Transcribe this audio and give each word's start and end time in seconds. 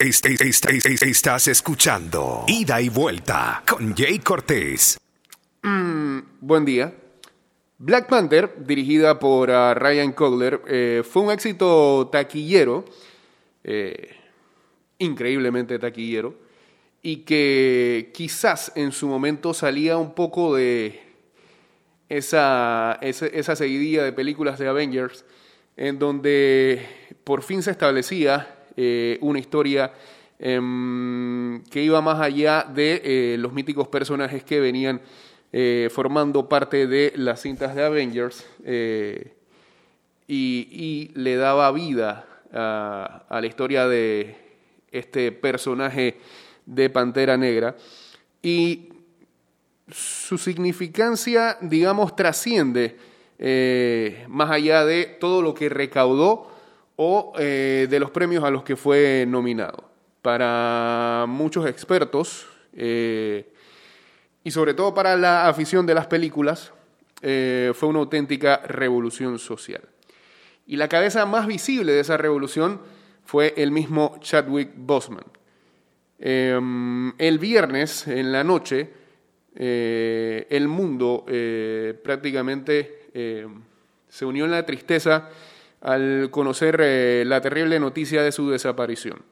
Este, 0.00 0.34
este, 0.34 0.76
este, 0.76 1.10
estás 1.10 1.48
escuchando 1.48 2.44
Ida 2.46 2.80
y 2.80 2.88
Vuelta 2.88 3.64
con 3.68 3.96
Jay 3.96 4.20
Cortés. 4.20 4.96
Buen 6.40 6.64
día. 6.64 6.94
Black 7.78 8.06
Panther, 8.08 8.64
dirigida 8.64 9.18
por 9.18 9.50
uh, 9.50 9.74
Ryan 9.74 10.12
Coogler, 10.12 10.62
eh, 10.68 11.02
fue 11.02 11.22
un 11.22 11.32
éxito 11.32 12.08
taquillero, 12.12 12.84
eh, 13.64 14.14
increíblemente 14.98 15.80
taquillero, 15.80 16.36
y 17.02 17.24
que 17.24 18.12
quizás 18.14 18.70
en 18.76 18.92
su 18.92 19.08
momento 19.08 19.52
salía 19.52 19.96
un 19.96 20.14
poco 20.14 20.54
de 20.54 21.02
esa, 22.08 23.00
esa, 23.02 23.26
esa 23.26 23.56
seguidilla 23.56 24.04
de 24.04 24.12
películas 24.12 24.60
de 24.60 24.68
Avengers, 24.68 25.24
en 25.76 25.98
donde 25.98 26.86
por 27.24 27.42
fin 27.42 27.64
se 27.64 27.72
establecía 27.72 28.57
eh, 28.80 29.18
una 29.22 29.40
historia 29.40 29.92
em, 30.38 31.64
que 31.64 31.82
iba 31.82 32.00
más 32.00 32.20
allá 32.20 32.62
de 32.62 33.02
eh, 33.04 33.36
los 33.36 33.52
míticos 33.52 33.88
personajes 33.88 34.44
que 34.44 34.60
venían 34.60 35.00
eh, 35.52 35.88
formando 35.90 36.48
parte 36.48 36.86
de 36.86 37.12
las 37.16 37.42
cintas 37.42 37.74
de 37.74 37.82
Avengers 37.84 38.46
y, 40.28 41.10
le 41.12 41.34
daba 41.34 41.72
vida 41.72 42.24
a, 42.52 43.26
la 43.28 43.46
historia 43.48 43.88
de 43.88 44.36
este 44.92 45.32
personaje 45.32 46.20
de 46.64 46.88
Pantera 46.88 47.36
Negra. 47.36 47.74
Y 48.40 48.90
su 49.90 50.38
significancia, 50.38 51.58
digamos, 51.62 52.14
trasciende 52.14 52.96
más 54.28 54.52
allá 54.52 54.84
de 54.84 55.16
todo 55.18 55.42
lo 55.42 55.52
que 55.52 55.68
recaudó 55.68 56.57
o 57.00 57.32
eh, 57.38 57.86
de 57.88 58.00
los 58.00 58.10
premios 58.10 58.42
a 58.42 58.50
los 58.50 58.64
que 58.64 58.74
fue 58.74 59.24
nominado. 59.26 59.88
Para 60.20 61.26
muchos 61.28 61.64
expertos, 61.66 62.48
eh, 62.72 63.52
y 64.42 64.50
sobre 64.50 64.74
todo 64.74 64.92
para 64.94 65.16
la 65.16 65.46
afición 65.46 65.86
de 65.86 65.94
las 65.94 66.08
películas, 66.08 66.72
eh, 67.22 67.70
fue 67.74 67.88
una 67.88 68.00
auténtica 68.00 68.62
revolución 68.66 69.38
social. 69.38 69.82
Y 70.66 70.74
la 70.74 70.88
cabeza 70.88 71.24
más 71.24 71.46
visible 71.46 71.92
de 71.92 72.00
esa 72.00 72.16
revolución 72.16 72.80
fue 73.24 73.54
el 73.56 73.70
mismo 73.70 74.18
Chadwick 74.20 74.70
Boseman. 74.74 75.24
Em, 76.18 77.12
el 77.16 77.38
viernes, 77.38 78.08
en 78.08 78.32
la 78.32 78.42
noche, 78.42 78.92
el 79.54 80.68
mundo 80.68 81.24
prácticamente 82.02 83.08
se 84.08 84.24
unió 84.24 84.44
en 84.44 84.50
la 84.52 84.64
tristeza 84.64 85.30
al 85.80 86.28
conocer 86.30 86.80
eh, 86.82 87.24
la 87.26 87.40
terrible 87.40 87.78
noticia 87.78 88.22
de 88.22 88.32
su 88.32 88.50
desaparición. 88.50 89.22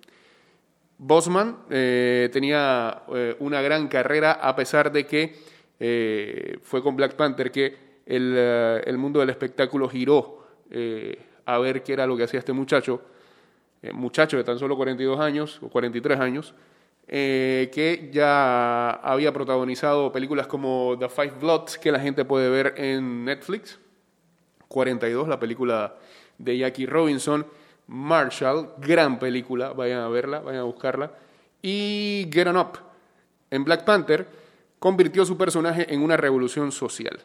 Bosman 0.99 1.59
eh, 1.69 2.31
tenía 2.33 3.03
eh, 3.15 3.37
una 3.41 3.61
gran 3.61 3.89
carrera 3.89 4.33
a 4.33 4.57
pesar 4.57 4.93
de 4.93 5.07
que 5.07 5.57
fue 6.63 6.83
con 6.83 6.97
Black 6.97 7.17
Panther 7.17 7.53
que 7.53 7.77
el, 8.07 8.35
el 8.35 8.97
mundo 8.97 9.21
del 9.21 9.29
espectáculo 9.29 9.91
giró 9.91 10.47
a 11.45 11.59
ver 11.59 11.83
qué 11.83 11.93
era 11.93 12.07
lo 12.07 12.17
que 12.17 12.23
hacía 12.23 12.39
este 12.39 12.55
muchacho, 12.55 13.03
muchacho 13.93 14.39
de 14.39 14.45
tan 14.45 14.59
solo 14.59 14.75
42 14.75 15.21
años 15.21 15.59
o 15.61 15.69
43 15.69 16.19
años, 16.19 16.55
que 17.07 18.09
ya 18.11 18.89
había 18.91 19.35
protagonizado 19.35 20.11
películas 20.11 20.47
como 20.47 20.97
The 20.99 21.11
Five 21.11 21.35
Bloods, 21.43 21.77
que 21.77 21.93
la 21.93 22.01
gente 22.01 22.25
puede 22.25 22.49
ver 22.49 22.73
en 22.79 23.27
Netflix, 23.27 23.79
42, 24.69 25.29
la 25.29 25.39
película 25.39 25.97
de 26.39 26.59
Jackie 26.59 26.87
Robinson, 26.87 27.47
Marshall, 27.87 28.71
gran 28.79 29.19
película, 29.19 29.73
vayan 29.73 30.01
a 30.01 30.09
verla, 30.09 30.41
vayan 30.41 30.63
a 30.63 30.65
buscarla, 30.65 31.13
y 31.63 32.29
Get 32.33 32.49
On 32.49 32.57
Up. 32.57 32.79
En 33.51 33.65
Black 33.65 33.85
Panther 33.85 34.27
convirtió 34.79 35.25
su 35.25 35.37
personaje 35.37 35.93
en 35.93 36.03
una 36.03 36.17
revolución 36.17 36.73
social. 36.73 37.21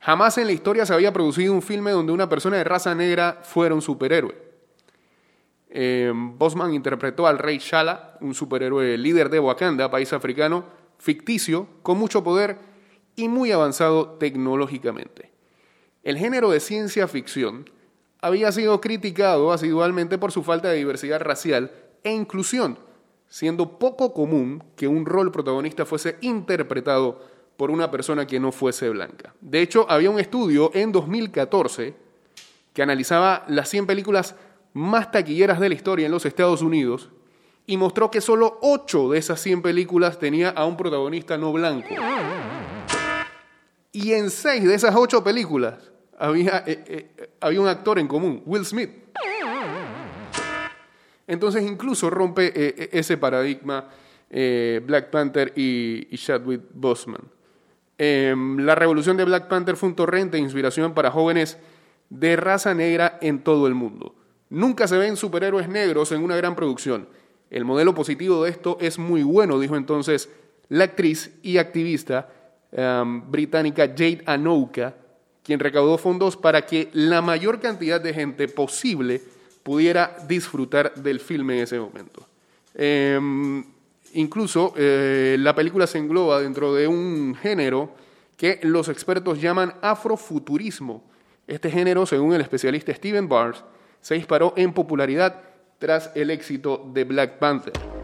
Jamás 0.00 0.38
en 0.38 0.46
la 0.46 0.52
historia 0.52 0.86
se 0.86 0.94
había 0.94 1.12
producido 1.12 1.52
un 1.52 1.62
filme 1.62 1.90
donde 1.90 2.12
una 2.12 2.28
persona 2.28 2.56
de 2.56 2.64
raza 2.64 2.94
negra 2.94 3.40
fuera 3.42 3.74
un 3.74 3.82
superhéroe. 3.82 4.34
Eh, 5.68 6.12
Bosman 6.14 6.74
interpretó 6.74 7.26
al 7.26 7.38
rey 7.38 7.58
Shala, 7.58 8.16
un 8.20 8.34
superhéroe 8.34 8.98
líder 8.98 9.28
de 9.28 9.38
Wakanda, 9.38 9.90
país 9.90 10.12
africano, 10.12 10.64
ficticio, 10.98 11.66
con 11.82 11.98
mucho 11.98 12.24
poder 12.24 12.58
y 13.14 13.28
muy 13.28 13.52
avanzado 13.52 14.16
tecnológicamente. 14.18 15.30
El 16.02 16.16
género 16.16 16.50
de 16.50 16.60
ciencia 16.60 17.06
ficción 17.06 17.68
había 18.22 18.52
sido 18.52 18.80
criticado 18.80 19.52
asidualmente 19.52 20.18
por 20.18 20.32
su 20.32 20.42
falta 20.42 20.68
de 20.68 20.76
diversidad 20.76 21.20
racial 21.20 21.70
e 22.02 22.12
inclusión, 22.12 22.78
siendo 23.28 23.78
poco 23.78 24.12
común 24.12 24.62
que 24.76 24.88
un 24.88 25.06
rol 25.06 25.32
protagonista 25.32 25.86
fuese 25.86 26.16
interpretado 26.20 27.20
por 27.56 27.70
una 27.70 27.90
persona 27.90 28.26
que 28.26 28.40
no 28.40 28.52
fuese 28.52 28.88
blanca. 28.88 29.34
De 29.40 29.60
hecho, 29.60 29.86
había 29.88 30.10
un 30.10 30.18
estudio 30.18 30.70
en 30.74 30.92
2014 30.92 31.94
que 32.72 32.82
analizaba 32.82 33.44
las 33.48 33.68
100 33.68 33.86
películas 33.86 34.34
más 34.72 35.10
taquilleras 35.10 35.60
de 35.60 35.68
la 35.68 35.74
historia 35.74 36.06
en 36.06 36.12
los 36.12 36.24
Estados 36.24 36.62
Unidos 36.62 37.10
y 37.66 37.76
mostró 37.76 38.10
que 38.10 38.20
solo 38.20 38.58
8 38.62 39.10
de 39.10 39.18
esas 39.18 39.40
100 39.40 39.62
películas 39.62 40.18
tenía 40.18 40.50
a 40.50 40.64
un 40.64 40.76
protagonista 40.76 41.36
no 41.36 41.52
blanco. 41.52 41.94
Y 43.92 44.12
en 44.12 44.30
6 44.30 44.64
de 44.64 44.74
esas 44.74 44.94
8 44.94 45.22
películas 45.22 45.89
había, 46.20 46.64
eh, 46.66 46.84
eh, 46.86 47.30
había 47.40 47.60
un 47.60 47.68
actor 47.68 47.98
en 47.98 48.06
común, 48.06 48.42
Will 48.44 48.64
Smith. 48.64 48.90
Entonces 51.26 51.62
incluso 51.62 52.10
rompe 52.10 52.52
eh, 52.54 52.90
ese 52.92 53.16
paradigma 53.16 53.88
Black 54.30 55.10
Panther 55.10 55.52
y, 55.56 56.06
y 56.10 56.16
Chadwick 56.18 56.62
Boseman. 56.72 57.22
Em, 57.98 58.58
la 58.58 58.74
revolución 58.74 59.16
de 59.16 59.24
Black 59.24 59.48
Panther 59.48 59.76
fue 59.76 59.88
un 59.88 59.96
torrente 59.96 60.36
de 60.36 60.42
inspiración 60.42 60.94
para 60.94 61.10
jóvenes 61.10 61.58
de 62.10 62.36
raza 62.36 62.74
negra 62.74 63.18
en 63.20 63.42
todo 63.42 63.66
el 63.66 63.74
mundo. 63.74 64.14
Nunca 64.50 64.86
se 64.86 64.98
ven 64.98 65.16
superhéroes 65.16 65.68
negros 65.68 66.12
en 66.12 66.22
una 66.22 66.36
gran 66.36 66.54
producción. 66.54 67.08
El 67.50 67.64
modelo 67.64 67.94
positivo 67.94 68.44
de 68.44 68.50
esto 68.50 68.78
es 68.80 68.98
muy 68.98 69.22
bueno, 69.22 69.58
dijo 69.58 69.76
entonces 69.76 70.30
la 70.68 70.84
actriz 70.84 71.36
y 71.42 71.58
activista 71.58 72.28
em, 72.70 73.28
británica 73.30 73.88
Jade 73.88 74.22
Anouka 74.26 74.94
quien 75.50 75.58
recaudó 75.58 75.98
fondos 75.98 76.36
para 76.36 76.64
que 76.64 76.90
la 76.92 77.22
mayor 77.22 77.58
cantidad 77.58 78.00
de 78.00 78.14
gente 78.14 78.46
posible 78.46 79.20
pudiera 79.64 80.16
disfrutar 80.28 80.94
del 80.94 81.18
filme 81.18 81.56
en 81.56 81.64
ese 81.64 81.76
momento. 81.80 82.24
Em, 82.72 83.64
incluso 84.14 84.72
eh, 84.76 85.34
la 85.40 85.52
película 85.52 85.88
se 85.88 85.98
engloba 85.98 86.40
dentro 86.40 86.72
de 86.72 86.86
un 86.86 87.34
género 87.34 87.92
que 88.36 88.60
los 88.62 88.88
expertos 88.88 89.40
llaman 89.40 89.74
afrofuturismo. 89.82 91.02
Este 91.48 91.68
género, 91.68 92.06
según 92.06 92.32
el 92.32 92.42
especialista 92.42 92.94
Steven 92.94 93.28
Barnes, 93.28 93.64
se 94.00 94.14
disparó 94.14 94.54
en 94.56 94.72
popularidad 94.72 95.42
tras 95.80 96.12
el 96.14 96.30
éxito 96.30 96.88
de 96.94 97.02
Black 97.02 97.40
Panther. 97.40 97.99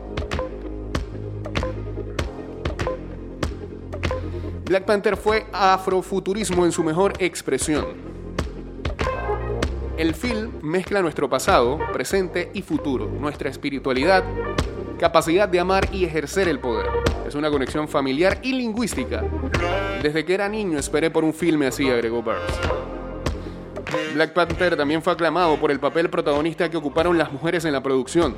Black 4.66 4.84
Panther 4.84 5.16
fue 5.16 5.46
afrofuturismo 5.52 6.64
en 6.64 6.72
su 6.72 6.82
mejor 6.82 7.12
expresión. 7.20 7.86
El 9.96 10.12
film 10.12 10.54
mezcla 10.60 11.00
nuestro 11.02 11.30
pasado, 11.30 11.78
presente 11.92 12.50
y 12.52 12.62
futuro, 12.62 13.06
nuestra 13.06 13.48
espiritualidad, 13.48 14.24
capacidad 14.98 15.48
de 15.48 15.60
amar 15.60 15.88
y 15.92 16.04
ejercer 16.04 16.48
el 16.48 16.58
poder. 16.58 16.86
Es 17.28 17.36
una 17.36 17.48
conexión 17.48 17.86
familiar 17.86 18.40
y 18.42 18.54
lingüística. 18.54 19.22
Desde 20.02 20.24
que 20.24 20.34
era 20.34 20.48
niño 20.48 20.80
esperé 20.80 21.12
por 21.12 21.22
un 21.22 21.32
filme 21.32 21.68
así, 21.68 21.88
agregó 21.88 22.20
Burns. 22.22 22.42
Black 24.14 24.32
Panther 24.32 24.76
también 24.76 25.00
fue 25.00 25.12
aclamado 25.12 25.56
por 25.58 25.70
el 25.70 25.78
papel 25.78 26.10
protagonista 26.10 26.68
que 26.68 26.76
ocuparon 26.76 27.16
las 27.16 27.30
mujeres 27.30 27.64
en 27.64 27.72
la 27.72 27.84
producción. 27.84 28.34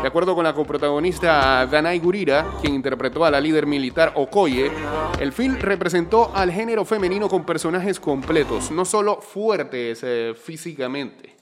De 0.00 0.06
acuerdo 0.06 0.34
con 0.36 0.44
la 0.44 0.54
coprotagonista 0.54 1.66
Danai 1.66 1.98
Gurira, 1.98 2.46
quien 2.60 2.74
interpretó 2.74 3.24
a 3.24 3.30
la 3.32 3.40
líder 3.40 3.66
militar 3.66 4.12
Okoye, 4.14 4.70
el 5.18 5.32
film 5.32 5.56
representó 5.60 6.30
al 6.34 6.52
género 6.52 6.84
femenino 6.84 7.28
con 7.28 7.44
personajes 7.44 7.98
completos, 7.98 8.70
no 8.70 8.84
solo 8.84 9.20
fuertes 9.20 10.00
eh, 10.04 10.34
físicamente. 10.40 11.34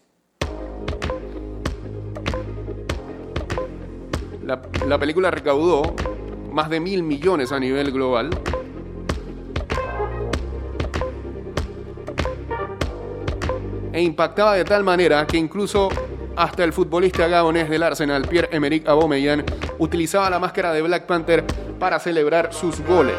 La, 4.42 4.62
la 4.86 4.98
película 4.98 5.30
recaudó 5.30 5.94
más 6.50 6.70
de 6.70 6.80
mil 6.80 7.02
millones 7.02 7.52
a 7.52 7.60
nivel 7.60 7.92
global. 7.92 8.30
E 13.92 14.02
impactaba 14.02 14.54
de 14.54 14.64
tal 14.64 14.82
manera 14.82 15.26
que 15.26 15.36
incluso 15.36 15.88
hasta 16.36 16.64
el 16.64 16.72
futbolista 16.72 17.26
gabonés 17.26 17.68
del 17.68 17.82
Arsenal, 17.82 18.28
Pierre-Emerick 18.28 18.86
Aubameyang, 18.86 19.44
utilizaba 19.78 20.28
la 20.30 20.38
máscara 20.38 20.72
de 20.72 20.82
Black 20.82 21.06
Panther 21.06 21.44
para 21.78 21.98
celebrar 21.98 22.52
sus 22.52 22.80
goles. 22.80 23.16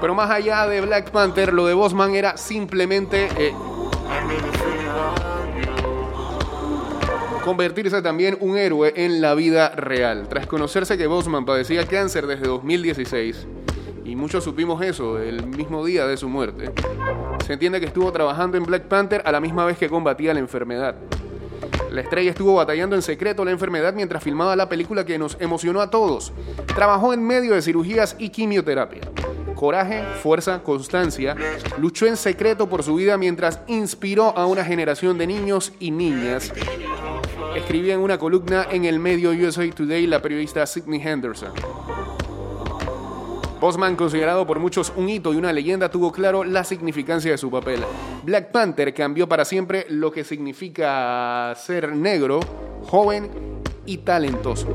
Pero 0.00 0.14
más 0.14 0.30
allá 0.30 0.66
de 0.66 0.80
Black 0.80 1.10
Panther, 1.10 1.52
lo 1.52 1.66
de 1.66 1.74
Bosman 1.74 2.14
era 2.14 2.38
simplemente 2.38 3.28
eh, 3.36 3.52
convertirse 7.44 8.00
también 8.00 8.38
un 8.40 8.56
héroe 8.56 8.94
en 8.96 9.20
la 9.20 9.34
vida 9.34 9.70
real. 9.70 10.26
Tras 10.28 10.46
conocerse 10.46 10.96
que 10.96 11.06
Bosman 11.06 11.44
padecía 11.44 11.86
cáncer 11.86 12.26
desde 12.26 12.46
2016, 12.46 13.46
y 14.10 14.16
muchos 14.16 14.42
supimos 14.42 14.82
eso 14.82 15.20
el 15.20 15.46
mismo 15.46 15.84
día 15.84 16.04
de 16.04 16.16
su 16.16 16.28
muerte, 16.28 16.72
se 17.46 17.52
entiende 17.52 17.78
que 17.78 17.86
estuvo 17.86 18.10
trabajando 18.10 18.56
en 18.56 18.64
Black 18.64 18.88
Panther 18.88 19.22
a 19.24 19.30
la 19.30 19.38
misma 19.38 19.64
vez 19.64 19.78
que 19.78 19.88
combatía 19.88 20.34
la 20.34 20.40
enfermedad. 20.40 20.96
La 21.92 22.00
estrella 22.00 22.30
estuvo 22.30 22.54
batallando 22.54 22.96
en 22.96 23.02
secreto 23.02 23.44
la 23.44 23.52
enfermedad 23.52 23.94
mientras 23.94 24.24
filmaba 24.24 24.56
la 24.56 24.68
película 24.68 25.04
que 25.04 25.16
nos 25.16 25.36
emocionó 25.40 25.80
a 25.80 25.90
todos. 25.90 26.32
Trabajó 26.74 27.12
en 27.12 27.22
medio 27.24 27.54
de 27.54 27.62
cirugías 27.62 28.16
y 28.18 28.30
quimioterapia. 28.30 29.02
Coraje, 29.54 30.02
fuerza, 30.20 30.60
constancia, 30.64 31.36
luchó 31.78 32.06
en 32.06 32.16
secreto 32.16 32.68
por 32.68 32.82
su 32.82 32.96
vida 32.96 33.16
mientras 33.16 33.60
inspiró 33.68 34.36
a 34.36 34.46
una 34.46 34.64
generación 34.64 35.18
de 35.18 35.28
niños 35.28 35.72
y 35.78 35.92
niñas. 35.92 36.52
Escribía 37.54 37.94
en 37.94 38.00
una 38.00 38.18
columna 38.18 38.66
en 38.72 38.86
el 38.86 38.98
medio 38.98 39.30
USA 39.30 39.70
Today 39.70 40.08
la 40.08 40.20
periodista 40.20 40.66
Sidney 40.66 41.00
Henderson. 41.00 41.52
Bosman, 43.60 43.94
considerado 43.94 44.46
por 44.46 44.58
muchos 44.58 44.90
un 44.96 45.10
hito 45.10 45.34
y 45.34 45.36
una 45.36 45.52
leyenda, 45.52 45.90
tuvo 45.90 46.10
claro 46.12 46.44
la 46.44 46.64
significancia 46.64 47.30
de 47.30 47.36
su 47.36 47.50
papel. 47.50 47.84
Black 48.22 48.50
Panther 48.50 48.94
cambió 48.94 49.28
para 49.28 49.44
siempre 49.44 49.84
lo 49.90 50.10
que 50.10 50.24
significa 50.24 51.52
ser 51.56 51.94
negro, 51.94 52.40
joven 52.86 53.30
y 53.84 53.98
talentoso. 53.98 54.66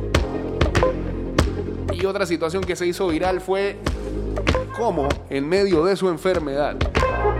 Y 1.92 2.06
otra 2.06 2.28
situación 2.28 2.64
que 2.64 2.76
se 2.76 2.86
hizo 2.86 3.08
viral 3.08 3.42
fue 3.42 3.80
cómo 4.78 5.10
en 5.32 5.50
medio 5.50 5.84
de 5.84 5.96
su 5.96 6.08
enfermedad, 6.08 6.78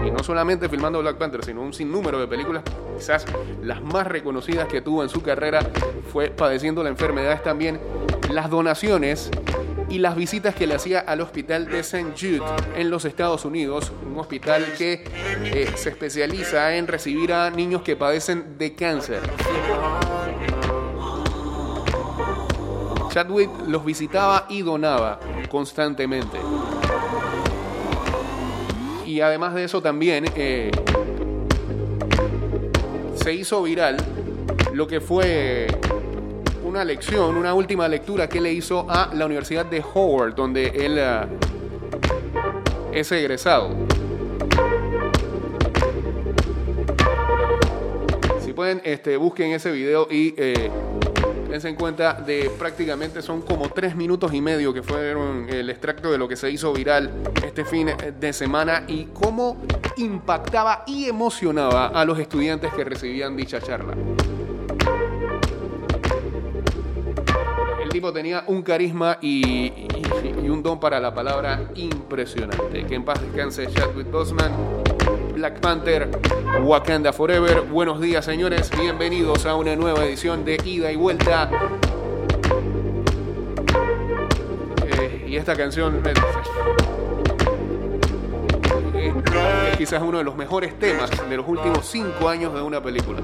y 0.04 0.10
no 0.10 0.24
solamente 0.24 0.68
filmando 0.68 1.00
Black 1.02 1.18
Panther, 1.18 1.46
sino 1.46 1.62
un 1.62 1.74
sinnúmero 1.74 2.20
de 2.20 2.28
películas, 2.28 2.64
quizás 2.98 3.24
las 3.62 3.84
más 3.84 4.08
reconocidas 4.08 4.68
que 4.68 4.82
tuvo 4.82 5.04
en 5.04 5.10
su 5.10 5.22
carrera, 5.22 5.60
fue 6.12 6.32
padeciendo 6.32 6.82
la 6.82 6.90
enfermedad 6.90 7.44
también 7.44 7.80
las 8.32 8.50
donaciones 8.50 9.30
y 9.96 10.00
las 10.00 10.18
visitas 10.18 10.54
que 10.54 10.68
le 10.68 10.76
hacía 10.76 11.00
al 11.00 11.22
hospital 11.22 11.68
de 11.68 11.80
St. 11.80 12.12
Jude 12.20 12.42
en 12.76 12.90
los 12.90 13.06
Estados 13.06 13.46
Unidos, 13.46 13.94
un 14.06 14.20
hospital 14.20 14.66
que 14.78 15.06
eh, 15.46 15.72
se 15.78 15.88
especializa 15.88 16.76
en 16.76 16.86
recibir 16.86 17.32
a 17.32 17.50
niños 17.50 17.82
que 17.82 17.96
padecen 17.96 18.58
de 18.58 18.76
cáncer. 18.76 19.22
Chadwick 23.10 23.50
los 23.68 23.86
visitaba 23.86 24.48
y 24.50 24.64
donaba 24.64 25.18
constantemente. 25.50 26.40
Y 29.06 29.22
además 29.22 29.54
de 29.54 29.64
eso 29.64 29.82
también 29.82 30.26
eh, 30.36 30.72
se 33.16 33.34
hizo 33.34 33.64
viral 33.64 33.96
lo 34.74 34.88
que 34.88 35.00
fue 35.00 35.68
una 36.76 36.84
lección, 36.84 37.38
una 37.38 37.54
última 37.54 37.88
lectura 37.88 38.28
que 38.28 38.42
le 38.42 38.52
hizo 38.52 38.86
a 38.90 39.10
la 39.14 39.26
Universidad 39.26 39.66
de 39.66 39.82
Howard, 39.82 40.36
donde 40.36 40.68
él 40.68 40.98
eh, 40.98 41.22
es 42.92 43.10
egresado. 43.14 43.70
Si 48.42 48.52
pueden, 48.52 48.82
este, 48.84 49.16
busquen 49.16 49.54
ese 49.54 49.72
video 49.72 50.10
y 50.12 50.36
eh, 50.36 50.70
dense 51.50 51.70
en 51.70 51.76
cuenta 51.76 52.12
de 52.12 52.52
prácticamente 52.60 53.22
son 53.22 53.42
como 53.44 53.70
tres 53.70 53.96
minutos 53.96 54.34
y 54.34 54.42
medio 54.42 54.74
que 54.74 54.84
fueron 54.84 55.48
el 55.48 55.70
extracto 55.70 56.12
de 56.12 56.18
lo 56.18 56.28
que 56.28 56.36
se 56.36 56.52
hizo 56.52 56.74
viral 56.74 57.10
este 57.42 57.64
fin 57.64 57.88
de 58.20 58.34
semana 58.34 58.84
y 58.90 59.06
cómo 59.14 59.64
impactaba 59.96 60.84
y 60.86 61.06
emocionaba 61.06 61.88
a 61.88 62.04
los 62.04 62.20
estudiantes 62.20 62.74
que 62.74 62.84
recibían 62.84 63.38
dicha 63.38 63.62
charla. 63.62 63.96
Tipo 67.96 68.12
tenía 68.12 68.44
un 68.48 68.62
carisma 68.62 69.18
y, 69.22 69.72
un 70.50 70.62
don 70.62 70.82
para 70.82 71.00
la 71.00 71.14
palabra 71.14 71.70
impresionante. 71.76 72.86
Que 72.86 72.96
en 72.96 73.06
paz 73.06 73.22
descanse 73.22 73.68
Chadwick 73.68 74.12
Boseman. 74.12 74.52
Black 75.34 75.62
Panther, 75.62 76.10
Wakanda 76.62 77.14
Forever. 77.14 77.62
Buenos 77.62 78.02
días, 78.02 78.26
señores. 78.26 78.70
Bienvenidos 78.78 79.46
a 79.46 79.56
una 79.56 79.78
nueva 79.78 80.04
edición 80.04 80.44
de 80.44 80.58
Ida 80.66 80.92
y 80.92 80.98
Vuelta. 80.98 81.50
Eh, 84.86 85.28
y 85.30 85.38
esta 85.38 85.56
canción 85.56 86.04
es 86.06 86.20
quizás 89.78 90.02
uno 90.02 90.18
de 90.18 90.26
los 90.26 90.36
mejores 90.36 90.78
temas 90.78 91.10
de 91.30 91.38
los 91.38 91.48
últimos 91.48 91.86
cinco 91.86 92.28
años 92.28 92.54
de 92.54 92.62
una 92.62 92.84
película. 92.84 93.22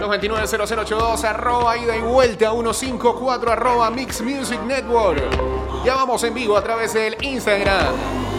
229-0082, 0.00 1.24
arroba 1.24 1.76
ida 1.76 1.96
y 1.96 2.00
vuelta 2.00 2.50
154, 2.52 3.52
arroba 3.52 3.90
Mix 3.90 4.20
Music 4.20 4.60
Network. 4.62 5.22
Ya 5.84 5.94
vamos 5.94 6.22
en 6.24 6.34
vivo 6.34 6.56
a 6.56 6.62
través 6.62 6.94
del 6.94 7.16
Instagram. 7.22 8.31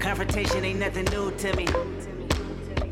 Confrontation 0.00 0.64
ain't 0.64 0.80
nothing 0.80 1.04
new 1.06 1.30
to 1.30 1.56
me. 1.56 1.66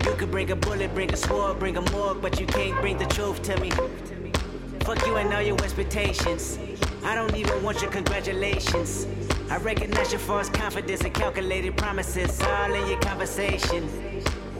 You 0.04 0.14
could 0.14 0.30
bring 0.30 0.50
a 0.50 0.56
bullet, 0.56 0.94
bring 0.94 1.12
a 1.12 1.16
sword, 1.16 1.58
bring 1.58 1.76
a 1.76 1.90
morgue, 1.90 2.22
but 2.22 2.40
you 2.40 2.46
can't 2.46 2.80
bring 2.80 2.96
the 2.96 3.06
truth 3.06 3.42
to 3.42 3.60
me. 3.60 3.70
Fuck 4.80 5.06
you 5.06 5.16
and 5.16 5.32
all 5.34 5.42
your 5.42 5.60
expectations. 5.62 6.58
I 7.04 7.14
don't 7.14 7.36
even 7.36 7.62
want 7.62 7.82
your 7.82 7.90
congratulations. 7.90 9.06
I 9.50 9.58
recognize 9.58 10.10
your 10.10 10.20
false 10.20 10.48
confidence 10.48 11.02
and 11.02 11.12
calculated 11.12 11.76
promises 11.76 12.40
all 12.40 12.72
in 12.72 12.86
your 12.88 13.00
conversation. 13.00 13.88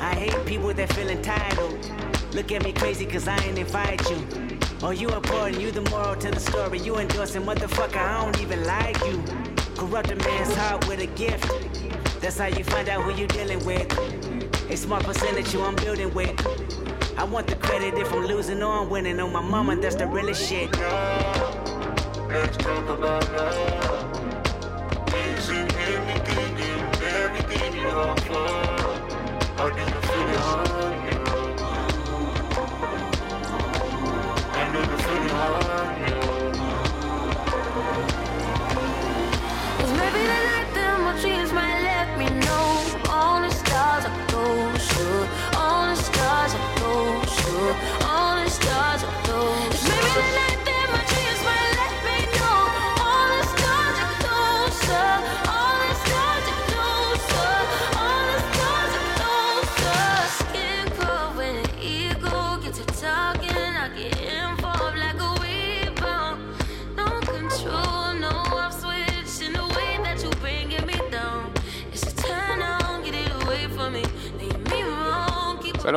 I 0.00 0.14
hate 0.14 0.46
people 0.46 0.74
that 0.74 0.92
feel 0.92 1.08
entitled. 1.08 1.90
Look 2.32 2.52
at 2.52 2.64
me 2.64 2.72
crazy 2.72 3.06
cause 3.06 3.28
I 3.28 3.38
ain't 3.44 3.58
invite 3.58 4.08
you. 4.10 4.26
Oh, 4.82 4.90
you 4.90 5.08
important, 5.08 5.60
you 5.60 5.70
the 5.70 5.88
moral 5.90 6.16
to 6.16 6.30
the 6.30 6.40
story. 6.40 6.80
You 6.80 6.96
endorsing, 6.96 7.42
motherfucker, 7.42 7.96
I 7.96 8.24
don't 8.24 8.40
even 8.42 8.64
like 8.64 8.98
you. 9.06 9.47
Corrupt 9.78 10.10
a 10.10 10.16
man's 10.16 10.54
heart 10.56 10.88
with 10.88 10.98
a 10.98 11.06
gift. 11.06 11.48
That's 12.20 12.36
how 12.36 12.46
you 12.46 12.64
find 12.64 12.88
out 12.88 13.02
who 13.04 13.12
you're 13.16 13.28
dealing 13.28 13.64
with. 13.64 13.86
A 14.68 14.76
smart 14.76 15.04
percentage 15.04 15.54
you 15.54 15.62
I'm 15.62 15.76
building 15.76 16.12
with. 16.12 16.34
I 17.16 17.22
want 17.22 17.46
the 17.46 17.54
credit 17.54 17.94
if 17.94 18.12
I'm 18.12 18.26
losing 18.26 18.60
or 18.60 18.72
I'm 18.72 18.90
winning. 18.90 19.20
On 19.20 19.32
my 19.32 19.40
mama, 19.40 19.76
that's 19.76 19.94
the 19.94 20.08
realest 20.08 20.48
shit. 20.48 20.76
Let's 22.28 22.56
talk 22.56 22.88
about 22.88 23.32
love. 23.32 24.34
Anything 25.14 25.68
and 26.60 27.02
everything 27.02 27.74
you 27.80 27.88
offer? 27.88 28.78
Feel? 30.02 30.67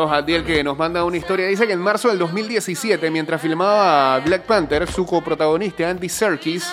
Saludos 0.01 0.17
a 0.17 0.23
Diel 0.23 0.43
que 0.43 0.63
nos 0.63 0.75
manda 0.75 1.03
una 1.03 1.17
historia. 1.17 1.45
Dice 1.45 1.67
que 1.67 1.73
en 1.73 1.79
marzo 1.79 2.07
del 2.07 2.17
2017, 2.17 3.11
mientras 3.11 3.39
filmaba 3.39 4.17
Black 4.21 4.47
Panther, 4.47 4.91
su 4.91 5.05
coprotagonista 5.05 5.87
Andy 5.87 6.09
Serkis 6.09 6.71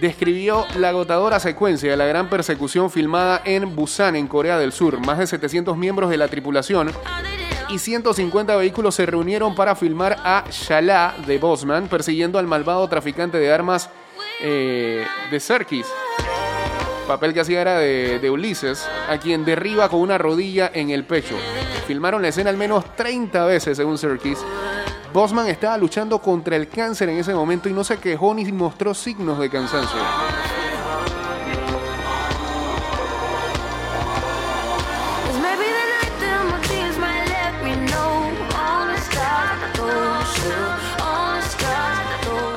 describió 0.00 0.66
la 0.76 0.88
agotadora 0.88 1.38
secuencia 1.38 1.88
de 1.88 1.96
la 1.96 2.06
gran 2.06 2.28
persecución 2.28 2.90
filmada 2.90 3.42
en 3.44 3.76
Busan, 3.76 4.16
en 4.16 4.26
Corea 4.26 4.58
del 4.58 4.72
Sur. 4.72 4.98
Más 5.06 5.18
de 5.18 5.28
700 5.28 5.76
miembros 5.76 6.10
de 6.10 6.16
la 6.16 6.26
tripulación 6.26 6.90
y 7.68 7.78
150 7.78 8.56
vehículos 8.56 8.96
se 8.96 9.06
reunieron 9.06 9.54
para 9.54 9.76
filmar 9.76 10.16
a 10.24 10.46
Shala 10.50 11.14
de 11.28 11.38
Bosman 11.38 11.86
persiguiendo 11.86 12.40
al 12.40 12.48
malvado 12.48 12.88
traficante 12.88 13.38
de 13.38 13.52
armas 13.52 13.88
eh, 14.40 15.06
de 15.30 15.38
Serkis. 15.38 15.86
Papel 17.10 17.34
que 17.34 17.40
hacía 17.40 17.60
era 17.60 17.76
de, 17.76 18.30
Ulises, 18.30 18.88
a 19.08 19.18
quien 19.18 19.44
derriba 19.44 19.88
con 19.88 19.98
una 19.98 20.16
rodilla 20.16 20.70
en 20.72 20.90
el 20.90 21.02
pecho. 21.02 21.34
Filmaron 21.88 22.22
la 22.22 22.28
escena 22.28 22.50
al 22.50 22.56
menos 22.56 22.84
30 22.94 23.46
veces, 23.46 23.76
según 23.76 23.98
Serkis. 23.98 24.38
Bosman 25.12 25.48
estaba 25.48 25.76
luchando 25.76 26.20
contra 26.20 26.54
el 26.54 26.68
cáncer 26.68 27.08
en 27.08 27.18
ese 27.18 27.34
momento 27.34 27.68
y 27.68 27.72
no 27.72 27.82
se 27.82 27.98
quejó 27.98 28.32
ni 28.32 28.44
mostró 28.52 28.94
signos 28.94 29.40
de 29.40 29.50
cansancio. 29.50 29.98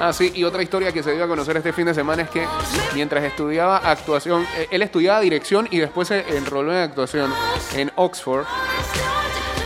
Ah, 0.06 0.12
sí, 0.12 0.34
y 0.36 0.44
otra 0.44 0.62
historia 0.62 0.92
que 0.92 1.02
se 1.02 1.14
dio 1.14 1.24
a 1.24 1.30
conocer 1.30 1.56
este 1.56 1.72
fin 1.72 1.86
de 1.86 1.94
semana 1.94 2.24
es 2.24 2.30
que 2.30 2.46
mientras 2.94 3.24
estudiaba 3.24 3.78
actuación, 3.78 4.46
eh, 4.58 4.68
él 4.70 4.82
estudiaba 4.82 5.22
dirección 5.22 5.66
y 5.72 5.78
después 5.78 6.10
se 6.10 6.36
enroló 6.36 6.74
en 6.74 6.80
actuación 6.80 7.34
en 7.74 7.90
Oxford, 7.96 8.44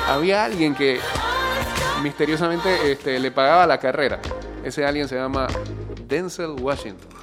había 0.07 0.45
alguien 0.45 0.75
que 0.75 0.99
misteriosamente 2.03 2.91
este, 2.91 3.17
le 3.17 3.31
pagaba 3.31 3.65
la 3.65 3.79
carrera. 3.79 4.19
Ese 4.63 4.85
alguien 4.85 5.07
se 5.07 5.15
llama 5.15 5.47
Denzel 6.07 6.51
Washington. 6.61 7.16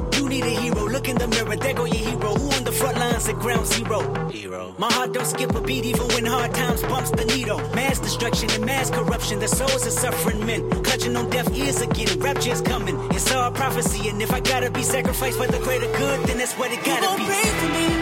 Need 0.31 0.45
a 0.45 0.49
hero. 0.61 0.87
Look 0.87 1.09
in 1.09 1.17
the 1.17 1.27
mirror, 1.27 1.57
there 1.57 1.73
go 1.73 1.83
your 1.83 2.03
hero. 2.09 2.33
Who 2.35 2.51
on 2.51 2.63
the 2.63 2.71
front 2.71 2.97
lines 2.97 3.27
at 3.27 3.35
ground 3.35 3.67
zero? 3.67 4.29
Hero. 4.29 4.73
My 4.77 4.89
heart 4.93 5.11
don't 5.11 5.25
skip 5.25 5.53
a 5.53 5.59
beat 5.59 5.83
even 5.83 6.07
when 6.07 6.25
hard 6.25 6.53
times 6.53 6.81
bumps 6.83 7.11
the 7.11 7.25
needle. 7.25 7.57
Mass 7.75 7.99
destruction 7.99 8.49
and 8.51 8.65
mass 8.65 8.89
corruption. 8.89 9.39
The 9.39 9.49
souls 9.49 9.85
of 9.85 9.91
suffering 9.91 10.45
men. 10.45 10.69
Clutching 10.85 11.17
on 11.17 11.29
deaf 11.29 11.53
ears 11.53 11.81
again. 11.81 12.17
Rapture's 12.21 12.61
coming. 12.61 12.97
It's 13.11 13.29
all 13.33 13.51
prophecy. 13.51 14.07
And 14.07 14.21
if 14.21 14.31
I 14.31 14.39
gotta 14.39 14.71
be 14.71 14.83
sacrificed 14.83 15.37
for 15.37 15.47
the 15.47 15.59
greater 15.59 15.91
good, 15.97 16.21
then 16.27 16.37
that's 16.37 16.53
what 16.53 16.71
it 16.71 16.81
gotta 16.85 17.17
be. 17.17 18.00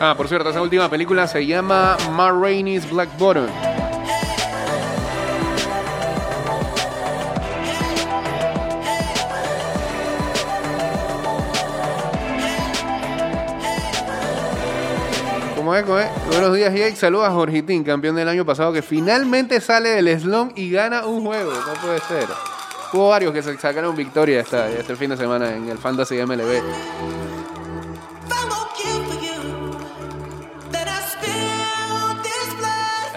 Ah, 0.00 0.14
por 0.16 0.28
cierto, 0.28 0.48
esa 0.50 0.62
última 0.62 0.88
película 0.88 1.26
se 1.26 1.44
llama 1.44 1.96
Ma 2.12 2.30
Rainey's 2.30 2.88
Black 2.88 3.08
Bottom. 3.18 3.48
¿Cómo 15.56 15.74
es? 15.74 15.84
¿Cómo 15.84 15.98
es? 15.98 16.08
Buenos 16.28 16.54
días, 16.54 16.72
Jake. 16.72 16.94
Saludos 16.94 17.26
a 17.26 17.32
Jorgitín, 17.32 17.82
campeón 17.82 18.14
del 18.14 18.28
año 18.28 18.44
pasado, 18.46 18.72
que 18.72 18.82
finalmente 18.82 19.60
sale 19.60 19.90
del 19.90 20.20
slum 20.20 20.52
y 20.54 20.70
gana 20.70 21.06
un 21.06 21.26
juego. 21.26 21.52
No 21.52 21.74
puede 21.82 21.98
ser. 22.02 22.28
Hubo 22.92 23.08
varios 23.08 23.32
que 23.32 23.42
se 23.42 23.58
sacaron 23.58 23.96
victoria 23.96 24.40
este 24.42 24.94
fin 24.94 25.10
de 25.10 25.16
semana 25.16 25.56
en 25.56 25.68
el 25.68 25.76
Fantasy 25.76 26.24
MLB. 26.24 27.27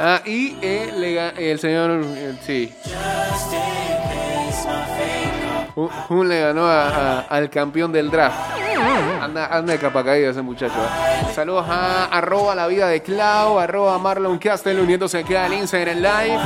Ah, 0.03 0.21
y 0.25 0.57
eh, 0.63 1.31
el 1.37 1.59
señor, 1.59 2.03
sí, 2.43 2.73
Jun 6.07 6.27
le 6.27 6.41
ganó 6.41 6.67
al 6.67 7.49
campeón 7.51 7.91
del 7.91 8.09
draft. 8.09 8.35
Anda, 9.21 9.45
anda 9.45 9.73
de 9.73 9.79
capa 9.79 10.03
caída 10.03 10.31
ese 10.31 10.41
muchacho. 10.41 10.73
¿eh? 10.73 11.31
Saludos 11.35 11.67
a 11.69 12.05
arroba 12.05 12.55
la 12.55 12.65
vida 12.65 12.87
de 12.87 13.01
Clau, 13.03 13.59
arroba 13.59 13.99
Marlon 13.99 14.39
Castel 14.39 14.79
uniéndose 14.79 15.19
aquí 15.19 15.35
al 15.35 15.53
Instagram 15.53 15.97
Live. 15.97 16.39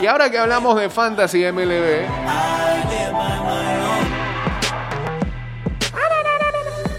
Y 0.00 0.06
ahora 0.06 0.30
que 0.30 0.38
hablamos 0.38 0.80
de 0.80 0.88
Fantasy 0.88 1.44
MLB. 1.52 2.06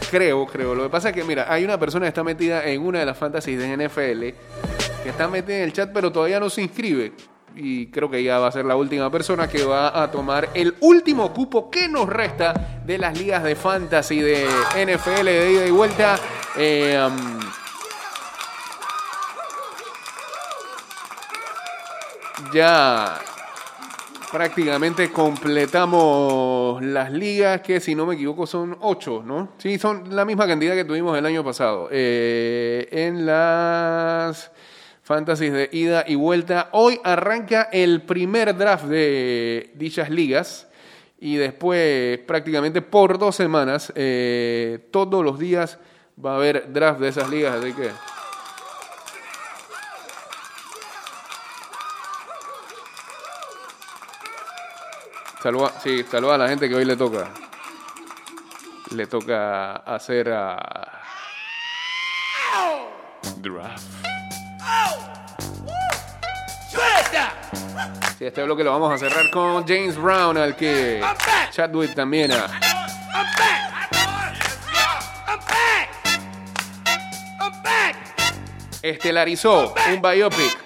Creo, 0.10 0.46
creo. 0.48 0.74
Lo 0.75 0.84
que 0.84 0.89
pasa 0.89 1.10
es 1.10 1.16
que, 1.16 1.24
mira, 1.24 1.46
hay 1.51 1.63
una 1.63 1.80
persona 1.80 2.06
que 2.06 2.10
está 2.10 2.24
metida 2.24 2.66
en 2.66 2.82
una 2.82 3.00
de 3.00 3.06
las 3.06 3.18
fantasies 3.18 3.60
de 3.60 3.78
NFL, 3.78 4.22
que 5.04 5.10
está 5.10 5.28
metida 5.28 5.58
en 5.58 5.63
el 5.63 5.74
chat, 5.74 5.92
pero 5.94 6.12
todavía 6.12 6.39
no 6.39 6.50
se 6.50 6.62
inscribe. 6.62 7.13
y 7.56 7.88
creo 7.88 8.10
que 8.10 8.20
ella 8.20 8.38
va 8.38 8.48
a 8.48 8.51
ser 8.51 8.63
la 8.63 8.75
última 8.75 9.12
persona 9.12 9.48
que 9.50 9.63
va 9.66 10.01
a 10.01 10.12
tomar 10.12 10.50
el 10.54 10.75
último 10.82 11.34
cupo 11.34 11.70
que 11.70 11.89
nos 11.89 12.08
resta 12.08 12.82
de 12.86 12.98
las 12.98 13.18
ligas 13.18 13.44
de 13.44 13.56
fantasy 13.56 14.22
de 14.22 14.46
NFL 14.75 15.25
de 15.25 15.51
ida 15.51 15.66
y 15.68 15.72
vuelta. 15.72 16.20
Eh, 16.56 16.98
um, 17.06 17.39
ya 22.54 23.20
prácticamente 24.31 25.12
completamos 25.12 26.83
las 26.83 27.12
ligas, 27.12 27.62
que 27.62 27.79
si 27.79 27.95
no 27.95 28.05
me 28.05 28.15
equivoco 28.15 28.45
son 28.45 28.77
ocho, 28.81 29.24
¿no? 29.25 29.53
Sí, 29.57 29.79
son 29.79 30.15
la 30.15 30.25
misma 30.25 30.48
cantidad 30.48 30.75
que 30.75 30.86
tuvimos 30.86 31.17
el 31.17 31.25
año 31.25 31.43
pasado. 31.43 31.89
Eh, 31.91 32.88
en 32.91 33.25
las 33.25 34.51
fantasies 35.01 35.51
de 35.51 35.69
ida 35.71 36.03
y 36.07 36.15
vuelta, 36.15 36.69
hoy 36.74 37.00
arranca 37.03 37.69
el 37.71 38.01
primer 38.03 38.55
draft 38.55 38.86
de 38.86 39.71
dichas 39.75 40.09
ligas. 40.09 40.67
Y 41.19 41.36
después, 41.36 42.17
prácticamente 42.19 42.81
por 42.81 43.17
dos 43.17 43.36
semanas, 43.36 43.91
eh, 43.95 44.88
todos 44.91 45.24
los 45.25 45.38
días 45.38 45.79
va 46.24 46.33
a 46.33 46.36
haber 46.36 46.71
draft 46.71 47.01
de 47.01 47.09
esas 47.09 47.29
ligas, 47.29 47.55
así 47.55 47.74
que 47.74 47.89
Saluda, 55.41 55.72
sí, 55.81 56.03
saluda 56.03 56.36
a 56.36 56.38
la 56.38 56.50
gente 56.50 56.67
que 56.67 56.75
hoy 56.75 56.84
le 56.84 56.98
toca. 56.98 57.31
Le 58.91 59.08
toca 59.08 59.77
hacer 59.77 60.34
a. 60.34 61.01
Draft. 63.38 63.84
Sí, 68.17 68.25
este 68.25 68.43
bloque 68.43 68.65
lo 68.65 68.72
vamos 68.72 68.93
a 68.93 68.98
cerrar 68.98 69.31
con 69.31 69.65
James 69.65 69.96
Brown, 69.96 70.38
al 70.38 70.58
que 70.58 71.01
Chadwick 71.51 71.96
también 71.96 72.34
a. 72.34 72.48
Estelarizó 78.81 79.74
un 79.93 80.01
biopic 80.01 80.58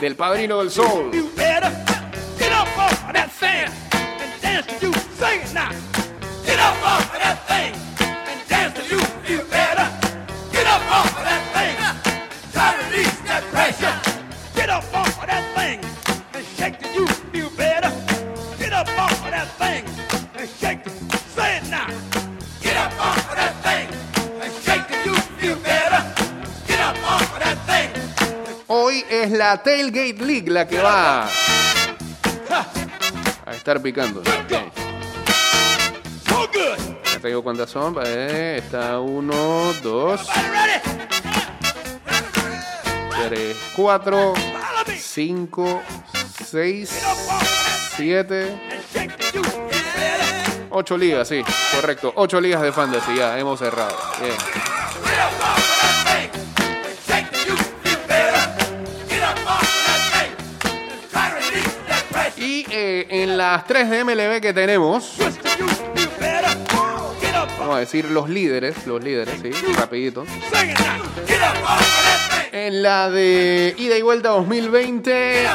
del 0.00 0.16
padrino 0.16 0.58
del 0.58 0.70
sol. 0.72 1.33
Dance 4.54 4.80
to 4.80 4.86
you. 4.86 4.92
Sing 5.18 5.40
it 5.40 5.52
now. 5.52 5.70
Get 6.46 6.58
up 6.60 6.76
off 6.86 7.12
of 7.14 7.18
that 7.24 7.38
thing 7.50 7.74
and 8.28 8.48
dance 8.48 8.74
to 8.78 8.82
you. 8.86 9.00
You 9.26 9.42
better 9.50 9.86
get 10.52 10.66
up 10.66 10.84
off 10.96 11.10
of 11.18 11.24
that 11.26 11.42
thing. 11.54 11.74
Try 12.52 12.76
to 12.76 12.84
release 12.86 13.18
that 13.30 13.42
pressure. 13.50 13.94
Get 14.54 14.70
up 14.70 14.84
off 14.94 15.20
of 15.20 15.26
that 15.26 15.44
thing 15.56 15.80
and 16.34 16.46
shake 16.56 16.78
to 16.80 16.88
you. 16.94 17.06
You 17.32 17.50
better 17.56 17.90
get 18.58 18.72
up 18.72 18.88
off 18.96 19.24
of 19.26 19.30
that 19.30 19.48
thing 19.58 19.82
and 20.38 20.48
shake. 20.60 20.82
Say 21.34 21.56
it 21.58 21.66
now. 21.68 21.88
Get 22.60 22.76
up 22.76 22.94
off 23.00 23.30
of 23.30 23.36
that 23.36 23.54
thing 23.66 23.88
and 24.42 24.52
shake 24.62 24.86
to 24.86 24.98
you. 25.06 25.16
You 25.42 25.56
better 25.56 26.02
get 26.68 26.80
up 26.80 26.96
off 27.10 27.26
of 27.34 27.40
that 27.42 27.58
thing. 27.66 27.90
Hoy 28.68 29.04
es 29.10 29.30
la 29.32 29.62
Tailgate 29.62 30.20
League 30.20 30.48
la 30.48 30.66
que 30.66 30.80
va 30.80 31.28
estar 33.64 33.80
picando. 33.80 34.20
Good. 36.28 36.78
Ya 37.12 37.18
te 37.18 37.28
digo 37.28 37.42
cuántas 37.42 37.70
son. 37.70 37.96
Eh, 38.04 38.60
está 38.62 39.00
uno, 39.00 39.72
dos, 39.82 40.20
tres, 43.26 43.56
cuatro, 43.74 44.34
cinco, 44.98 45.80
seis, 46.44 46.90
siete, 47.96 48.54
ocho 50.68 50.98
ligas, 50.98 51.26
sí, 51.26 51.42
correcto. 51.74 52.12
Ocho 52.16 52.42
ligas 52.42 52.60
de 52.60 52.70
fantasy, 52.70 53.16
ya 53.16 53.38
hemos 53.38 53.58
cerrado. 53.58 53.96
Bien. 54.20 54.73
Las 63.52 63.66
tres 63.66 63.90
de 63.90 64.02
MLB 64.02 64.40
que 64.40 64.54
tenemos, 64.54 65.16
vamos 67.58 67.76
a 67.76 67.78
decir 67.78 68.06
los 68.06 68.30
líderes, 68.30 68.86
los 68.86 69.04
líderes, 69.04 69.38
sí, 69.38 69.50
rapidito. 69.74 70.24
En 72.52 72.82
la 72.82 73.10
de 73.10 73.74
ida 73.76 73.98
y 73.98 74.02
vuelta 74.02 74.30
2020, 74.30 75.10
eh, 75.12 75.46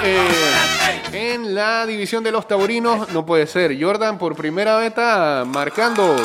en 1.13 1.56
la 1.56 1.88
división 1.88 2.23
de 2.23 2.32
los 2.32 2.47
taurinos, 2.47 3.10
no 3.10 3.25
puede 3.25 3.47
ser. 3.47 3.75
Jordan 3.82 4.19
por 4.19 4.36
primera 4.36 4.78
vez 4.78 4.89
está 4.89 5.43
marcando. 5.47 6.15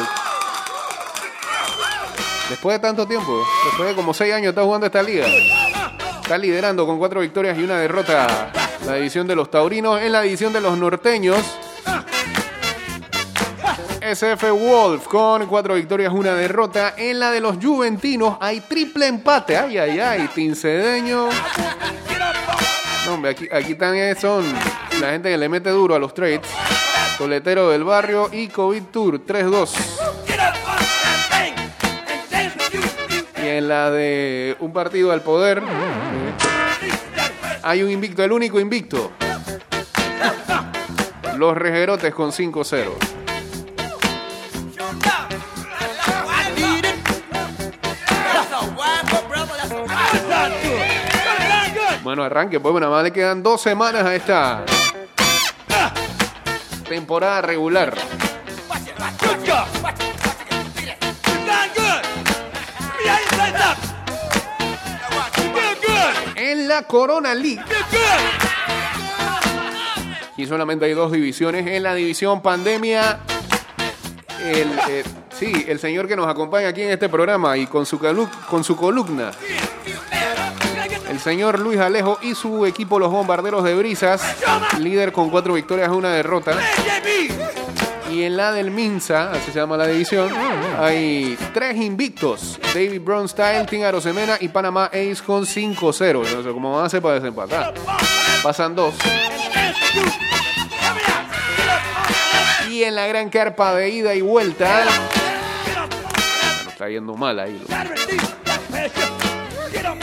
Después 2.50 2.76
de 2.76 2.80
tanto 2.80 3.06
tiempo, 3.08 3.42
después 3.64 3.88
de 3.88 3.94
como 3.94 4.12
seis 4.12 4.34
años 4.34 4.50
está 4.50 4.62
jugando 4.62 4.84
esta 4.84 5.02
liga. 5.02 5.26
Está 6.20 6.36
liderando 6.36 6.84
con 6.84 6.98
cuatro 6.98 7.22
victorias 7.22 7.56
y 7.56 7.62
una 7.62 7.78
derrota 7.78 8.52
la 8.86 8.94
división 8.94 9.26
de 9.26 9.36
los 9.36 9.50
taurinos. 9.50 10.00
En 10.00 10.12
la 10.12 10.22
división 10.22 10.52
de 10.52 10.60
los 10.60 10.76
norteños, 10.78 11.42
SF 14.00 14.50
Wolf 14.50 15.08
con 15.08 15.46
cuatro 15.46 15.74
victorias, 15.74 16.12
una 16.12 16.34
derrota. 16.34 16.94
En 16.96 17.18
la 17.18 17.30
de 17.30 17.40
los 17.40 17.56
juventinos 17.56 18.36
hay 18.40 18.60
triple 18.60 19.06
empate. 19.06 19.56
Ay, 19.56 19.78
ay, 19.78 19.98
ay. 19.98 20.28
Tincedeño. 20.34 21.30
No, 23.06 23.14
hombre, 23.14 23.30
aquí, 23.30 23.48
aquí 23.50 23.74
también 23.74 24.14
son 24.18 24.44
la 25.00 25.10
gente 25.10 25.30
que 25.30 25.38
le 25.38 25.48
mete 25.48 25.70
duro 25.70 25.94
a 25.94 25.98
los 25.98 26.12
trades. 26.12 26.40
Coletero 27.16 27.70
del 27.70 27.84
barrio 27.84 28.28
y 28.30 28.48
COVID 28.48 28.82
Tour 28.84 29.24
3-2. 29.24 29.70
Get 30.26 30.38
up 30.38 30.54
off 30.66 30.80
of 30.80 31.30
that 31.30 31.30
thing 31.30 31.54
and 32.08 32.30
dance 32.30 32.70
to 32.70 32.76
you. 32.76 32.82
You 33.38 33.44
Y 33.44 33.48
en 33.48 33.68
la 33.68 33.90
de 33.90 34.56
un 34.60 34.72
partido 34.72 35.12
al 35.12 35.22
poder. 35.22 35.62
Hay 37.64 37.82
un 37.82 37.90
invicto, 37.90 38.22
el 38.22 38.30
único 38.30 38.60
invicto. 38.60 39.10
Los 41.36 41.56
rejerotes 41.56 42.14
con 42.14 42.30
5-0. 42.30 42.90
I 46.26 46.50
need 46.54 46.84
it. 46.84 46.94
That's 48.06 48.52
a 48.52 48.60
wild 48.76 49.28
brother. 49.28 49.56
That's 49.56 49.72
a 49.72 49.82
wild 49.82 49.88
Sound 50.28 50.54
good. 50.62 50.84
Sound 51.24 51.74
good. 51.74 52.02
Bueno, 52.04 52.22
arranque, 52.22 52.60
pues 52.60 52.74
nada 52.74 52.90
más 52.90 53.02
le 53.02 53.12
quedan 53.12 53.42
dos 53.42 53.62
semanas 53.62 54.04
a 54.04 54.14
esta 54.14 54.64
temporada 56.86 57.40
regular. 57.40 57.94
La 66.68 66.82
Corona 66.82 67.34
League. 67.34 67.62
Y 70.36 70.46
solamente 70.46 70.86
hay 70.86 70.92
dos 70.92 71.12
divisiones. 71.12 71.66
En 71.66 71.82
la 71.82 71.94
división 71.94 72.42
pandemia, 72.42 73.20
el, 74.42 74.68
eh, 74.88 75.04
sí, 75.38 75.64
el 75.68 75.78
señor 75.78 76.08
que 76.08 76.16
nos 76.16 76.26
acompaña 76.26 76.68
aquí 76.68 76.82
en 76.82 76.90
este 76.90 77.08
programa 77.08 77.56
y 77.56 77.66
con 77.66 77.86
su, 77.86 77.98
con 78.50 78.64
su 78.64 78.76
columna, 78.76 79.30
el 81.08 81.20
señor 81.20 81.60
Luis 81.60 81.78
Alejo 81.78 82.18
y 82.22 82.34
su 82.34 82.66
equipo 82.66 82.98
Los 82.98 83.12
Bombarderos 83.12 83.62
de 83.62 83.74
Brisas, 83.74 84.22
líder 84.80 85.12
con 85.12 85.30
cuatro 85.30 85.54
victorias 85.54 85.88
y 85.88 85.92
una 85.92 86.10
derrota. 86.10 86.58
Y 88.14 88.22
en 88.22 88.36
la 88.36 88.52
del 88.52 88.70
Minsa, 88.70 89.32
así 89.32 89.50
se 89.50 89.58
llama 89.58 89.76
la 89.76 89.88
división, 89.88 90.30
hay 90.78 91.36
tres 91.52 91.76
invictos. 91.76 92.60
David 92.72 93.00
Bronstyle, 93.00 93.66
Tim 93.66 93.82
Arosemena 93.82 94.36
y 94.38 94.46
Panamá 94.46 94.84
Ace 94.84 95.16
con 95.26 95.44
5-0. 95.44 96.32
No 96.32 96.42
sé 96.44 96.48
cómo 96.50 96.72
van 96.74 96.84
a 96.84 96.86
hacer 96.86 97.02
para 97.02 97.14
desempatar. 97.16 97.74
Pasan 98.40 98.76
dos. 98.76 98.94
Y 102.70 102.84
en 102.84 102.94
la 102.94 103.08
gran 103.08 103.30
carpa 103.30 103.74
de 103.74 103.90
ida 103.90 104.14
y 104.14 104.20
vuelta, 104.20 104.84
está 106.68 106.88
yendo 106.88 107.16
mal 107.16 107.40
ahí. 107.40 107.60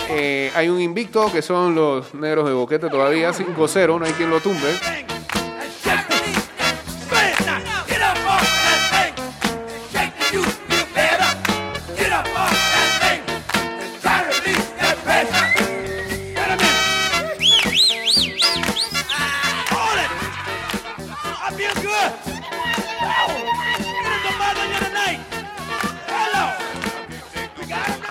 Eh, 0.09 0.51
hay 0.53 0.67
un 0.67 0.81
invicto 0.81 1.31
que 1.31 1.41
son 1.41 1.75
los 1.75 2.13
negros 2.13 2.45
de 2.45 2.53
boquete 2.53 2.89
todavía, 2.89 3.31
5-0, 3.31 3.99
no 3.99 4.05
hay 4.05 4.11
quien 4.11 4.29
lo 4.29 4.41
tumbe. 4.41 4.67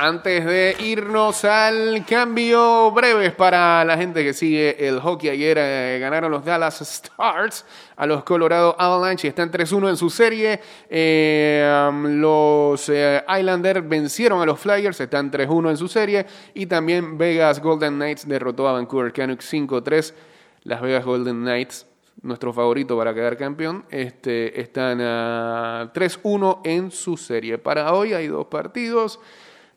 antes 0.01 0.47
de 0.47 0.77
irnos 0.81 1.45
al 1.45 2.07
cambio 2.07 2.91
breves 2.91 3.33
para 3.33 3.85
la 3.85 3.99
gente 3.99 4.25
que 4.25 4.33
sigue 4.33 4.89
el 4.89 4.99
hockey. 4.99 5.29
Ayer 5.29 5.59
eh, 5.61 5.99
ganaron 6.01 6.31
los 6.31 6.43
Dallas 6.43 6.81
Stars 6.81 7.67
a 7.97 8.07
los 8.07 8.25
Colorado 8.25 8.75
Avalanche. 8.79 9.29
Están 9.29 9.53
3-1 9.53 9.91
en 9.91 9.97
su 9.99 10.09
serie. 10.09 10.59
Eh, 10.89 11.87
um, 11.91 12.19
los 12.19 12.89
eh, 12.89 13.23
Islanders 13.29 13.87
vencieron 13.87 14.41
a 14.41 14.47
los 14.47 14.59
Flyers. 14.59 14.99
Están 15.01 15.31
3-1 15.31 15.69
en 15.69 15.77
su 15.77 15.87
serie. 15.87 16.25
Y 16.55 16.65
también 16.65 17.19
Vegas 17.19 17.61
Golden 17.61 17.97
Knights 17.97 18.27
derrotó 18.27 18.69
a 18.69 18.73
Vancouver 18.73 19.13
Canucks 19.13 19.53
5-3. 19.53 20.15
Las 20.63 20.81
Vegas 20.81 21.05
Golden 21.05 21.43
Knights 21.43 21.87
nuestro 22.23 22.53
favorito 22.55 22.99
para 22.99 23.15
quedar 23.15 23.39
campeón, 23.39 23.87
este, 23.89 24.61
están 24.61 25.01
ah, 25.01 25.83
a 25.83 25.93
3-1 25.93 26.61
en 26.65 26.91
su 26.91 27.17
serie. 27.17 27.57
Para 27.57 27.95
hoy 27.95 28.13
hay 28.13 28.27
dos 28.27 28.47
partidos. 28.47 29.21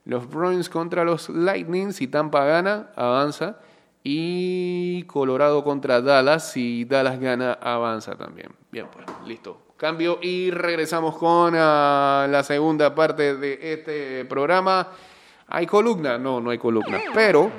Los 0.06 0.30
Bruins 0.30 0.70
contra 0.70 1.06
los 1.06 1.30
Lightning, 1.30 1.94
si 1.94 2.08
Tampa 2.08 2.44
gana, 2.46 2.90
avanza. 2.96 3.60
Y 4.04 5.04
Colorado 5.04 5.64
contra 5.64 6.02
Dallas, 6.02 6.52
si 6.52 6.84
Dallas 6.84 7.20
gana, 7.20 7.54
avanza 7.54 8.16
también. 8.16 8.50
Bien, 8.70 8.88
pues, 8.92 9.06
listo. 9.26 9.60
Cambio 9.78 10.20
y 10.22 10.52
regresamos 10.52 11.18
con 11.18 11.54
ah, 11.58 12.28
la 12.30 12.44
segunda 12.44 12.94
parte 12.94 13.36
de 13.38 13.60
este 13.62 14.26
programa. 14.26 14.90
¿Hay 15.48 15.66
columna? 15.66 16.18
No, 16.18 16.42
no 16.42 16.50
hay 16.50 16.58
columna. 16.58 17.00
Pero 17.14 17.50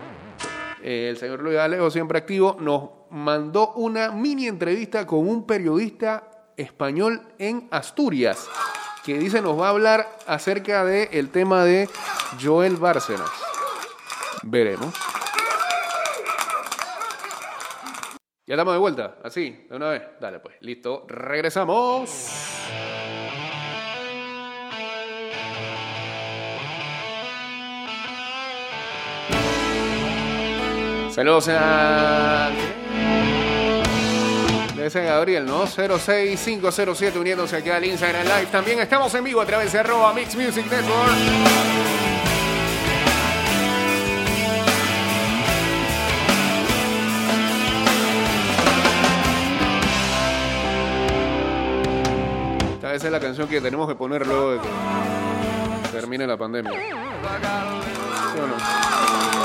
eh, 0.82 1.08
el 1.10 1.16
señor 1.16 1.42
Luis 1.42 1.58
Alejo, 1.58 1.90
siempre 1.90 2.18
activo, 2.18 2.56
nos 2.60 2.90
mandó 3.10 3.72
una 3.74 4.10
mini 4.10 4.46
entrevista 4.46 5.06
con 5.06 5.26
un 5.26 5.46
periodista 5.46 6.30
español 6.56 7.22
en 7.38 7.68
Asturias 7.70 8.48
que 9.04 9.18
dice 9.18 9.42
nos 9.42 9.60
va 9.60 9.66
a 9.66 9.70
hablar 9.70 10.18
acerca 10.26 10.84
del 10.84 11.08
el 11.12 11.30
tema 11.30 11.64
de 11.64 11.88
Joel 12.42 12.76
Bárcenas. 12.76 13.30
Veremos. 14.42 14.94
Ya 18.46 18.54
estamos 18.54 18.74
de 18.74 18.78
vuelta, 18.78 19.16
así, 19.22 19.66
de 19.70 19.76
una 19.76 19.90
vez. 19.90 20.02
Dale 20.20 20.38
pues, 20.40 20.56
listo, 20.60 21.06
regresamos. 21.08 22.10
Saludos 31.10 31.48
a... 31.48 32.50
Debe 34.84 34.92
ser 34.92 35.06
Gabriel, 35.06 35.46
¿no? 35.46 35.66
06507 35.66 37.18
uniéndose 37.18 37.56
aquí 37.56 37.70
al 37.70 37.86
Instagram 37.86 38.24
Live. 38.24 38.48
También 38.52 38.80
estamos 38.80 39.14
en 39.14 39.24
vivo 39.24 39.40
a 39.40 39.46
través 39.46 39.72
de 39.72 39.78
arroba 39.78 40.12
Mix 40.12 40.36
Music 40.36 40.66
Network. 40.70 41.10
Vez 52.82 53.02
es 53.02 53.10
la 53.10 53.20
canción 53.20 53.48
que 53.48 53.62
tenemos 53.62 53.88
que 53.88 53.94
poner 53.94 54.26
luego 54.26 54.52
de 54.52 54.58
que 54.60 54.68
termine 55.92 56.26
la 56.26 56.36
pandemia. 56.36 56.72
¿Sí 56.72 58.38
o 58.38 58.46
no? 58.46 59.43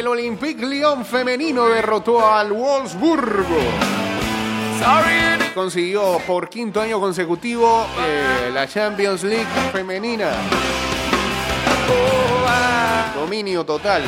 El 0.00 0.08
Olympique 0.08 0.64
Lyon 0.64 1.04
femenino 1.04 1.68
derrotó 1.68 2.26
al 2.26 2.52
Wolfsburgo. 2.52 3.58
Consiguió 5.54 6.18
por 6.26 6.48
quinto 6.48 6.80
año 6.80 6.98
consecutivo 6.98 7.86
eh, 8.00 8.50
la 8.50 8.66
Champions 8.66 9.22
League 9.24 9.46
femenina. 9.72 10.30
Dominio 13.14 13.62
total. 13.64 14.02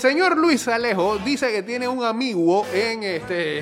Señor 0.00 0.38
Luis 0.38 0.66
Alejo 0.66 1.18
dice 1.18 1.52
que 1.52 1.62
tiene 1.62 1.86
un 1.86 2.02
amigo 2.04 2.66
en 2.72 3.02
este. 3.02 3.58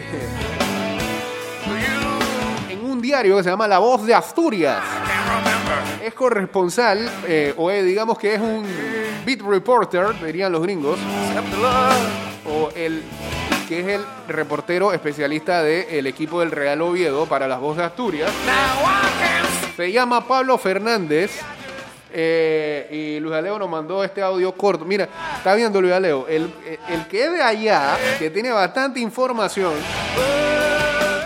En 2.71 2.85
un 2.85 3.01
diario 3.03 3.37
que 3.37 3.43
se 3.43 3.51
llama 3.51 3.67
La 3.67 3.79
Voz 3.79 4.07
de 4.07 4.15
Asturias. 4.15 4.79
Es 6.03 6.15
corresponsal, 6.15 7.11
eh, 7.27 7.53
o 7.57 7.71
digamos 7.71 8.19
que 8.19 8.35
es 8.35 8.41
un 8.41 8.65
beat 9.27 9.41
reporter, 9.41 10.15
dirían 10.25 10.53
los 10.53 10.63
gringos. 10.63 10.99
O 12.47 12.71
el 12.77 13.03
que 13.69 13.81
es 13.81 13.87
el 13.89 14.05
reportero 14.29 14.93
especialista 14.93 15.63
del 15.63 16.07
equipo 16.07 16.41
del 16.41 16.53
Real 16.53 16.81
Oviedo 16.83 17.27
para 17.27 17.49
las 17.49 17.61
Voz 17.61 17.77
de 17.77 17.85
Asturias. 17.85 18.31
Se 19.77 19.91
llama 19.91 20.27
Pablo 20.27 20.57
Fernández. 20.57 21.43
Eh, 22.13 22.89
y 22.91 23.21
Luis 23.21 23.35
Aleo 23.35 23.59
nos 23.59 23.69
mandó 23.69 24.03
este 24.03 24.23
audio 24.23 24.53
corto. 24.53 24.85
Mira, 24.85 25.09
está 25.37 25.55
viendo 25.55 25.81
Luis 25.81 25.93
Aleo. 25.93 26.27
El, 26.29 26.53
el 26.89 27.07
que 27.07 27.25
es 27.25 27.33
de 27.33 27.43
allá, 27.43 27.97
que 28.19 28.31
tiene 28.31 28.51
bastante 28.51 29.01
información, 29.01 29.75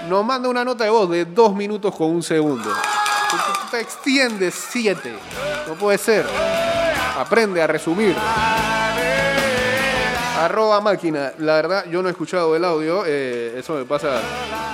nos 0.09 0.25
manda 0.25 0.49
una 0.49 0.65
nota 0.65 0.85
de 0.85 0.91
voz 0.91 1.09
de 1.11 1.25
dos 1.25 1.55
minutos 1.55 1.95
con 1.95 2.09
un 2.09 2.23
segundo. 2.23 2.71
Tú 3.31 3.37
te 3.71 3.81
extiendes 3.81 4.55
siete. 4.55 5.15
No 5.67 5.75
puede 5.75 5.99
ser. 5.99 6.27
Aprende 7.17 7.63
a 7.63 7.67
resumir. 7.67 8.17
Arroba 10.45 10.81
máquina. 10.81 11.33
La 11.39 11.55
verdad, 11.57 11.85
yo 11.91 12.03
no 12.03 12.09
he 12.09 12.11
escuchado 12.13 12.55
el 12.57 12.65
audio. 12.65 13.05
eh, 13.07 13.55
eso 13.59 13.75
me 13.75 13.85
pasa, 13.85 14.21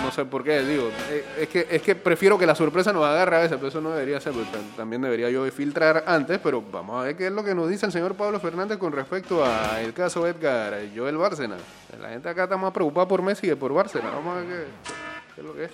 no 0.02 0.10
sé 0.10 0.24
por 0.24 0.42
qué. 0.42 0.62
Digo, 0.62 0.90
eh, 1.10 1.24
es, 1.40 1.48
que, 1.48 1.66
es 1.70 1.82
que 1.82 1.94
prefiero 1.94 2.38
que 2.38 2.46
la 2.46 2.54
sorpresa 2.54 2.92
nos 2.92 3.04
agarre 3.04 3.36
a 3.36 3.40
veces, 3.40 3.56
pero 3.56 3.68
eso 3.68 3.80
no 3.80 3.90
debería 3.90 4.20
ser. 4.20 4.32
porque 4.32 4.48
tam- 4.50 4.76
también 4.76 5.02
debería 5.02 5.28
yo 5.30 5.44
filtrar 5.50 6.04
antes. 6.06 6.38
Pero 6.38 6.62
vamos 6.62 7.00
a 7.00 7.04
ver 7.04 7.16
qué 7.16 7.26
es 7.26 7.32
lo 7.32 7.44
que 7.44 7.54
nos 7.54 7.68
dice 7.68 7.86
el 7.86 7.92
señor 7.92 8.14
Pablo 8.14 8.40
Fernández 8.40 8.78
con 8.78 8.92
respecto 8.92 9.44
al 9.44 9.92
caso 9.92 10.26
Edgar 10.26 10.74
Joel 10.96 11.16
Bárcena. 11.16 11.56
La 12.00 12.08
gente 12.10 12.28
acá 12.28 12.44
está 12.44 12.56
más 12.56 12.72
preocupada 12.72 13.06
por 13.08 13.22
Messi 13.22 13.46
que 13.48 13.56
por 13.56 13.72
Bárcena. 13.72 14.10
Vamos 14.10 14.36
a 14.36 14.40
ver 14.40 14.48
qué, 14.48 14.64
qué 15.34 15.40
es 15.40 15.46
lo 15.46 15.54
que 15.54 15.64
es. 15.64 15.70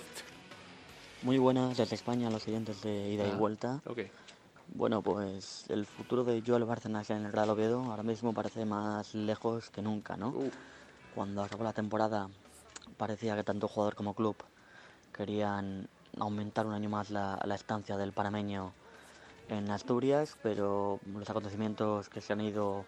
Muy 1.23 1.37
buenas 1.39 1.75
desde 1.77 1.95
España, 1.95 2.29
los 2.29 2.43
siguientes 2.43 2.81
de 2.83 3.09
ida 3.09 3.25
y 3.25 3.31
vuelta. 3.31 3.79
Ok. 3.87 3.99
Bueno, 4.73 5.01
pues 5.01 5.65
el 5.69 5.85
futuro 5.85 6.23
de 6.23 6.43
Joel 6.45 6.65
Bárcenas 6.65 7.09
en 7.09 7.25
el 7.25 7.31
Real 7.31 7.49
Oviedo 7.49 7.79
ahora 7.83 8.03
mismo 8.03 8.33
parece 8.33 8.65
más 8.65 9.13
lejos 9.13 9.69
que 9.69 9.81
nunca, 9.81 10.17
¿no? 10.17 10.29
Uf. 10.29 10.53
Cuando 11.13 11.43
acabó 11.43 11.63
la 11.63 11.71
temporada 11.71 12.29
parecía 12.97 13.35
que 13.35 13.43
tanto 13.43 13.67
jugador 13.67 13.95
como 13.95 14.13
club 14.13 14.35
querían 15.13 15.87
aumentar 16.19 16.65
un 16.65 16.73
año 16.73 16.89
más 16.89 17.09
la, 17.09 17.39
la 17.45 17.55
estancia 17.55 17.95
del 17.95 18.11
panameño 18.11 18.73
en 19.49 19.69
Asturias, 19.71 20.35
pero 20.41 20.99
los 21.05 21.29
acontecimientos 21.29 22.09
que 22.09 22.21
se 22.21 22.33
han 22.33 22.41
ido 22.41 22.85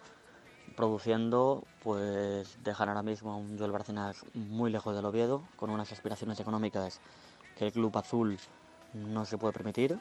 produciendo 0.75 1.63
pues 1.83 2.57
dejan 2.63 2.89
ahora 2.89 3.03
mismo 3.03 3.31
a 3.31 3.37
un 3.37 3.57
Joel 3.57 3.71
Bárcenas 3.71 4.25
muy 4.33 4.71
lejos 4.71 4.95
del 4.95 5.05
Oviedo, 5.05 5.43
con 5.55 5.69
unas 5.69 5.91
aspiraciones 5.91 6.39
económicas 6.39 6.99
que 7.57 7.67
el 7.67 7.71
club 7.71 7.97
azul 7.97 8.37
no 8.93 9.25
se 9.25 9.37
puede 9.37 9.53
permitir. 9.53 9.97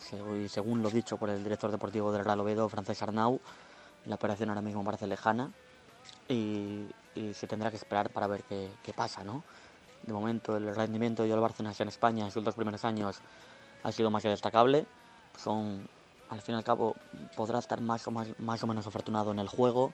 Se- 0.00 0.16
y 0.38 0.48
según 0.48 0.82
lo 0.82 0.90
dicho 0.90 1.16
por 1.16 1.30
el 1.30 1.42
director 1.42 1.70
deportivo 1.70 2.12
del 2.12 2.24
Real 2.24 2.40
Oviedo, 2.40 2.68
Francés 2.68 3.02
Arnau, 3.02 3.40
la 4.06 4.14
operación 4.14 4.48
ahora 4.48 4.62
mismo 4.62 4.84
parece 4.84 5.06
lejana 5.06 5.50
y, 6.28 6.86
y 7.14 7.34
se 7.34 7.46
tendrá 7.46 7.70
que 7.70 7.76
esperar 7.76 8.10
para 8.10 8.26
ver 8.26 8.42
qué, 8.44 8.70
qué 8.82 8.92
pasa, 8.92 9.24
¿no? 9.24 9.42
De 10.02 10.12
momento 10.12 10.56
el 10.56 10.74
rendimiento 10.74 11.22
de 11.22 11.28
Joel 11.30 11.40
Bárcenas 11.40 11.80
en 11.80 11.88
España 11.88 12.24
en 12.24 12.30
sus 12.30 12.44
dos 12.44 12.54
primeros 12.54 12.84
años 12.84 13.18
ha 13.82 13.92
sido 13.92 14.10
más 14.10 14.22
que 14.22 14.28
destacable. 14.28 14.86
Son, 15.36 15.86
al 16.30 16.40
fin 16.40 16.54
y 16.54 16.58
al 16.58 16.64
cabo, 16.64 16.96
podrá 17.36 17.58
estar 17.58 17.80
más 17.80 18.06
o, 18.06 18.10
más, 18.10 18.28
más 18.38 18.62
o 18.62 18.66
menos 18.66 18.86
afortunado 18.86 19.32
en 19.32 19.38
el 19.38 19.48
juego, 19.48 19.92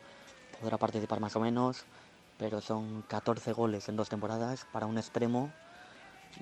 podrá 0.61 0.77
participar 0.79 1.21
más 1.21 1.35
o 1.37 1.41
menos, 1.41 1.85
pero 2.39 2.61
son 2.61 3.03
14 3.09 3.53
goles 3.53 3.89
en 3.89 3.97
dos 3.97 4.09
temporadas 4.09 4.67
para 4.73 4.87
un 4.87 4.99
extremo 4.99 5.51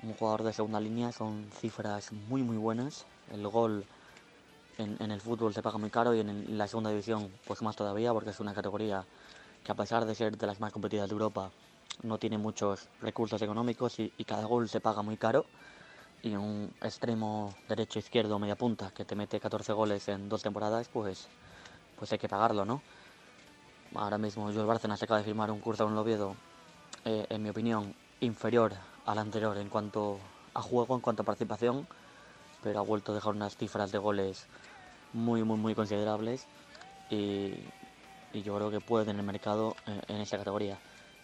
un 0.01 0.13
jugador 0.13 0.43
de 0.43 0.53
segunda 0.53 0.79
línea 0.79 1.11
son 1.11 1.49
cifras 1.51 2.11
muy 2.11 2.43
muy 2.43 2.57
buenas. 2.57 3.05
El 3.31 3.47
gol 3.47 3.85
en, 4.77 4.97
en 5.01 5.11
el 5.11 5.21
fútbol 5.21 5.53
se 5.53 5.61
paga 5.61 5.77
muy 5.77 5.89
caro 5.89 6.13
y 6.15 6.19
en, 6.19 6.29
el- 6.29 6.49
en 6.49 6.57
la 6.57 6.67
segunda 6.67 6.89
división 6.89 7.31
pues 7.45 7.61
más 7.61 7.75
todavía 7.75 8.13
porque 8.13 8.31
es 8.31 8.39
una 8.39 8.53
categoría 8.53 9.05
que 9.63 9.71
a 9.71 9.75
pesar 9.75 10.05
de 10.05 10.15
ser 10.15 10.37
de 10.37 10.47
las 10.47 10.59
más 10.59 10.71
competidas 10.73 11.09
de 11.09 11.13
Europa 11.13 11.51
no 12.03 12.17
tiene 12.19 12.37
muchos 12.37 12.89
recursos 13.01 13.41
económicos 13.41 13.99
y, 13.99 14.13
y 14.17 14.25
cada 14.25 14.45
gol 14.45 14.69
se 14.69 14.81
paga 14.81 15.01
muy 15.03 15.17
caro. 15.17 15.45
Y 16.23 16.35
un 16.35 16.71
extremo 16.81 17.53
derecho, 17.67 17.99
izquierdo, 17.99 18.39
media 18.39 18.55
punta 18.57 18.91
que 18.91 19.05
te 19.05 19.15
mete 19.15 19.39
14 19.39 19.73
goles 19.73 20.07
en 20.09 20.29
dos 20.29 20.41
temporadas, 20.43 20.89
pues, 20.89 21.27
pues 21.97 22.11
hay 22.13 22.19
que 22.19 22.29
pagarlo, 22.29 22.65
¿no? 22.65 22.83
Ahora 23.95 24.17
mismo 24.17 24.51
Joel 24.51 24.65
Bárcenas 24.65 25.01
acaba 25.03 25.19
de 25.19 25.23
firmar 25.23 25.51
un 25.51 25.59
curso 25.61 25.83
con 25.83 25.93
el 25.93 25.99
Oviedo, 25.99 26.35
eh, 27.05 27.25
en 27.29 27.41
mi 27.43 27.49
opinión, 27.49 27.95
inferior 28.19 28.73
al 29.05 29.17
anterior 29.17 29.57
en 29.57 29.69
cuanto 29.69 30.19
a 30.53 30.61
juego, 30.61 30.95
en 30.95 31.01
cuanto 31.01 31.23
a 31.23 31.25
participación, 31.25 31.87
pero 32.61 32.79
ha 32.79 32.83
vuelto 32.83 33.11
a 33.11 33.15
dejar 33.15 33.33
unas 33.33 33.57
cifras 33.57 33.91
de 33.91 33.97
goles 33.97 34.45
muy, 35.13 35.43
muy, 35.43 35.57
muy 35.57 35.75
considerables 35.75 36.45
y, 37.09 37.53
y 38.33 38.41
yo 38.43 38.55
creo 38.55 38.71
que 38.71 38.79
puede 38.79 39.05
tener 39.05 39.23
mercado 39.23 39.75
eh, 39.87 40.01
en 40.07 40.21
esa 40.21 40.37
categoría. 40.37 40.77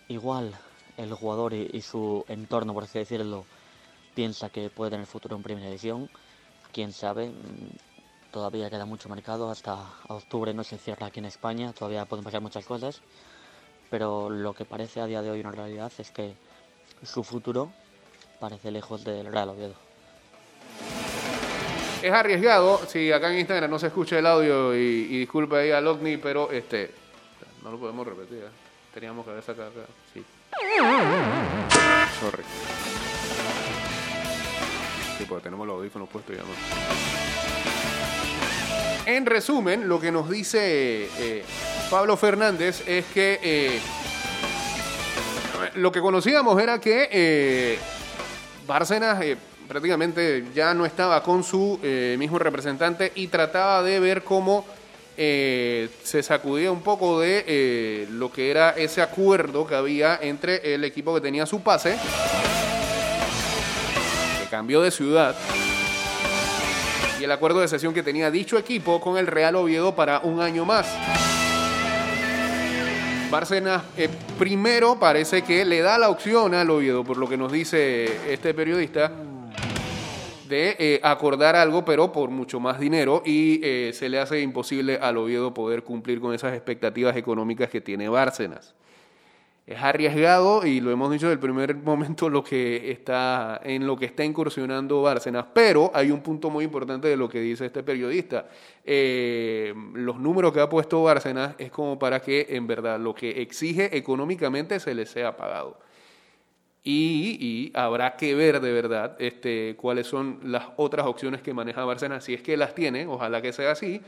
Igual 0.07 0.53
el 0.97 1.13
jugador 1.13 1.53
y, 1.53 1.69
y 1.71 1.81
su 1.81 2.25
entorno, 2.27 2.73
por 2.73 2.83
así 2.83 2.99
decirlo, 2.99 3.45
piensa 4.13 4.49
que 4.49 4.69
puede 4.69 4.91
tener 4.91 5.05
futuro 5.05 5.35
en 5.35 5.43
primera 5.43 5.67
división. 5.67 6.09
Quién 6.73 6.91
sabe, 6.91 7.29
mm, 7.29 8.31
todavía 8.31 8.69
queda 8.69 8.85
mucho 8.85 9.09
mercado, 9.09 9.49
hasta 9.49 9.85
octubre 10.07 10.53
no 10.53 10.63
se 10.63 10.77
cierra 10.77 11.07
aquí 11.07 11.19
en 11.19 11.25
España, 11.25 11.73
todavía 11.73 12.05
pueden 12.05 12.23
pasar 12.23 12.41
muchas 12.41 12.65
cosas, 12.65 13.01
pero 13.89 14.29
lo 14.29 14.53
que 14.53 14.65
parece 14.65 15.01
a 15.01 15.05
día 15.05 15.21
de 15.21 15.31
hoy 15.31 15.39
una 15.39 15.51
realidad 15.51 15.91
es 15.97 16.11
que 16.11 16.35
su 17.03 17.23
futuro 17.23 17.71
parece 18.39 18.71
lejos 18.71 19.03
del 19.03 19.31
Real 19.31 19.49
Oviedo. 19.49 19.75
Es 22.01 22.13
arriesgado, 22.13 22.79
si 22.87 23.11
acá 23.11 23.31
en 23.31 23.39
Instagram 23.39 23.69
no 23.69 23.77
se 23.77 23.87
escucha 23.87 24.17
el 24.17 24.25
audio 24.25 24.73
y, 24.73 25.07
y 25.09 25.19
disculpe 25.19 25.57
ahí 25.57 25.71
al 25.71 25.85
OVNI, 25.85 26.17
pero 26.17 26.49
este 26.49 26.91
no 27.61 27.71
lo 27.71 27.79
podemos 27.79 28.07
repetir. 28.07 28.37
¿eh? 28.37 28.49
Teníamos 28.93 29.25
que 29.25 29.31
haber 29.31 29.43
sacado 29.43 29.69
acá. 29.69 29.81
Sí. 30.13 30.23
Sorry. 32.21 32.43
Sí, 35.17 35.25
porque 35.27 35.43
tenemos 35.43 35.67
los 35.67 35.75
audífonos 35.75 36.07
puestos 36.07 36.37
ya 36.37 36.43
no. 36.43 36.49
En 39.05 39.25
resumen, 39.25 39.89
lo 39.89 39.99
que 39.99 40.11
nos 40.11 40.29
dice 40.29 41.09
eh, 41.17 41.43
Pablo 41.89 42.15
Fernández 42.15 42.87
es 42.87 43.05
que 43.07 43.39
eh, 43.41 43.81
lo 45.79 45.91
que 45.91 46.01
conocíamos 46.01 46.61
era 46.61 46.79
que 46.79 47.09
eh, 47.11 47.79
Bárcenas 48.67 49.21
eh, 49.21 49.37
prácticamente 49.67 50.45
ya 50.53 50.73
no 50.73 50.85
estaba 50.85 51.23
con 51.23 51.43
su 51.43 51.79
eh, 51.81 52.15
mismo 52.19 52.37
representante 52.37 53.11
y 53.15 53.27
trataba 53.27 53.81
de 53.81 53.99
ver 53.99 54.23
cómo 54.23 54.65
eh, 55.17 55.89
se 56.03 56.21
sacudía 56.21 56.71
un 56.71 56.81
poco 56.81 57.19
de 57.19 58.07
lo 58.11 58.31
que 58.31 58.51
era 58.51 58.71
ese 58.71 59.01
acuerdo 59.01 59.65
que 59.65 59.75
había 59.75 60.19
entre 60.21 60.73
el 60.73 60.83
equipo 60.83 61.13
que 61.15 61.21
tenía 61.21 61.45
su 61.45 61.61
pase, 61.61 61.97
que 64.39 64.49
cambió 64.49 64.81
de 64.81 64.91
ciudad, 64.91 65.35
y 67.19 67.23
el 67.25 67.31
acuerdo 67.31 67.59
de 67.59 67.67
sesión 67.67 67.93
que 67.93 68.03
tenía 68.03 68.31
dicho 68.31 68.57
equipo 68.57 69.01
con 69.01 69.17
el 69.17 69.27
Real 69.27 69.55
Oviedo 69.55 69.93
para 69.93 70.19
un 70.19 70.39
año 70.39 70.63
más. 70.63 70.87
Bárcenas 73.29 73.83
eh, 73.95 74.09
primero 74.39 74.97
parece 74.99 75.43
que 75.43 75.63
le 75.63 75.81
da 75.81 75.99
la 75.99 76.09
opción 76.09 76.55
al 76.55 76.69
Oviedo, 76.71 77.03
por 77.03 77.17
lo 77.17 77.29
que 77.29 77.37
nos 77.37 77.51
dice 77.51 78.33
este 78.33 78.55
periodista, 78.55 79.11
de 80.47 80.75
eh, 80.79 80.99
acordar 81.03 81.55
algo, 81.55 81.85
pero 81.85 82.11
por 82.11 82.31
mucho 82.31 82.59
más 82.59 82.79
dinero, 82.79 83.21
y 83.23 83.61
eh, 83.63 83.91
se 83.93 84.09
le 84.09 84.19
hace 84.19 84.41
imposible 84.41 84.97
al 84.99 85.17
Oviedo 85.17 85.53
poder 85.53 85.83
cumplir 85.83 86.19
con 86.19 86.33
esas 86.33 86.55
expectativas 86.55 87.15
económicas 87.15 87.69
que 87.69 87.81
tiene 87.81 88.09
Bárcenas. 88.09 88.73
Es 89.69 89.77
arriesgado 89.83 90.65
y 90.65 90.81
lo 90.81 90.89
hemos 90.89 91.11
dicho 91.11 91.27
desde 91.27 91.33
el 91.33 91.39
primer 91.39 91.75
momento 91.83 92.27
lo 92.27 92.43
que 92.43 92.89
está, 92.89 93.61
en 93.63 93.85
lo 93.85 93.95
que 93.97 94.05
está 94.05 94.25
incursionando 94.25 95.03
Bárcenas, 95.03 95.45
pero 95.53 95.91
hay 95.93 96.09
un 96.09 96.21
punto 96.21 96.49
muy 96.49 96.65
importante 96.65 97.07
de 97.07 97.15
lo 97.15 97.29
que 97.29 97.39
dice 97.39 97.67
este 97.67 97.83
periodista. 97.83 98.47
Eh, 98.83 99.71
los 99.93 100.19
números 100.19 100.53
que 100.53 100.59
ha 100.59 100.67
puesto 100.67 101.03
Bárcenas 101.03 101.53
es 101.59 101.69
como 101.69 101.99
para 101.99 102.19
que 102.19 102.47
en 102.49 102.65
verdad 102.65 102.99
lo 102.99 103.13
que 103.13 103.43
exige 103.43 103.95
económicamente 103.95 104.79
se 104.79 104.95
le 104.95 105.05
sea 105.05 105.37
pagado. 105.37 105.77
Y, 106.83 107.71
habrá 107.75 108.15
que 108.15 108.33
ver 108.33 108.61
de 108.61 108.71
verdad 108.71 109.17
este, 109.19 109.75
cuáles 109.77 110.07
son 110.07 110.39
las 110.45 110.65
otras 110.77 111.05
opciones 111.05 111.43
que 111.43 111.53
maneja 111.53 111.85
Bárcenas, 111.85 112.23
si 112.23 112.33
es 112.33 112.41
que 112.41 112.57
las 112.57 112.73
tiene, 112.73 113.05
ojalá 113.05 113.39
que 113.39 113.53
sea 113.53 113.73
así, 113.73 114.01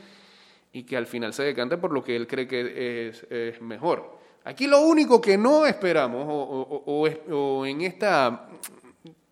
y 0.73 0.81
que 0.83 0.97
al 0.97 1.05
final 1.05 1.33
se 1.33 1.43
decante 1.43 1.77
por 1.77 1.93
lo 1.93 2.03
que 2.03 2.15
él 2.15 2.25
cree 2.25 2.47
que 2.47 3.11
es 3.29 3.61
mejor. 3.61 4.21
Aquí 4.43 4.65
lo 4.65 4.81
único 4.81 5.21
que 5.21 5.37
no 5.37 5.65
esperamos, 5.65 6.25
o, 6.27 7.65
en 7.65 7.81
esta 7.81 8.47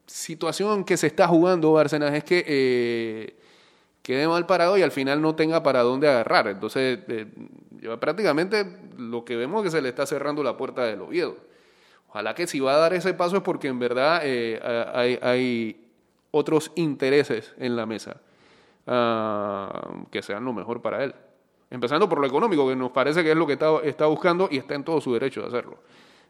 situación 0.06 0.84
que 0.84 0.98
se 0.98 1.08
está 1.08 1.28
jugando 1.28 1.74
Bárcenas, 1.74 2.14
es 2.14 2.24
que 2.24 2.44
eh, 2.48 3.36
quede 4.04 4.28
mal 4.28 4.46
parado 4.46 4.78
y 4.78 4.84
al 4.84 4.92
final 4.92 5.22
no 5.22 5.36
tenga 5.36 5.64
para 5.64 5.82
dónde 5.82 6.08
agarrar. 6.08 6.48
Entonces, 6.48 7.00
eh, 7.08 7.26
prácticamente 8.00 8.66
lo 8.98 9.26
que 9.26 9.36
vemos 9.36 9.60
es 9.60 9.72
que 9.72 9.78
se 9.78 9.82
le 9.82 9.90
está 9.90 10.06
cerrando 10.06 10.44
la 10.44 10.58
puerta 10.58 10.84
del 10.86 11.02
Oviedo. 11.02 11.38
Ojalá 12.10 12.36
que 12.36 12.48
si 12.48 12.60
va 12.60 12.76
a 12.76 12.78
dar 12.78 12.94
ese 12.94 13.14
paso 13.14 13.38
es 13.38 13.44
porque 13.44 13.68
en 13.68 13.80
verdad 13.80 14.22
eh, 14.24 14.60
hay 15.22 15.90
otros 16.32 16.72
intereses 16.76 17.54
en 17.58 17.76
la 17.76 17.86
mesa 17.86 18.22
ah, 18.88 19.92
que 20.12 20.22
sean 20.22 20.46
lo 20.46 20.54
mejor 20.54 20.82
para 20.82 21.04
él. 21.04 21.16
Empezando 21.72 22.10
por 22.10 22.20
lo 22.20 22.26
económico, 22.26 22.68
que 22.68 22.76
nos 22.76 22.92
parece 22.92 23.24
que 23.24 23.32
es 23.32 23.38
lo 23.38 23.46
que 23.46 23.54
está, 23.54 24.06
buscando 24.08 24.48
y 24.50 24.58
está 24.58 24.74
en 24.74 24.84
todo 24.84 25.00
su 25.00 25.14
derecho 25.14 25.42
de 25.42 25.48
hacerlo. 25.48 25.78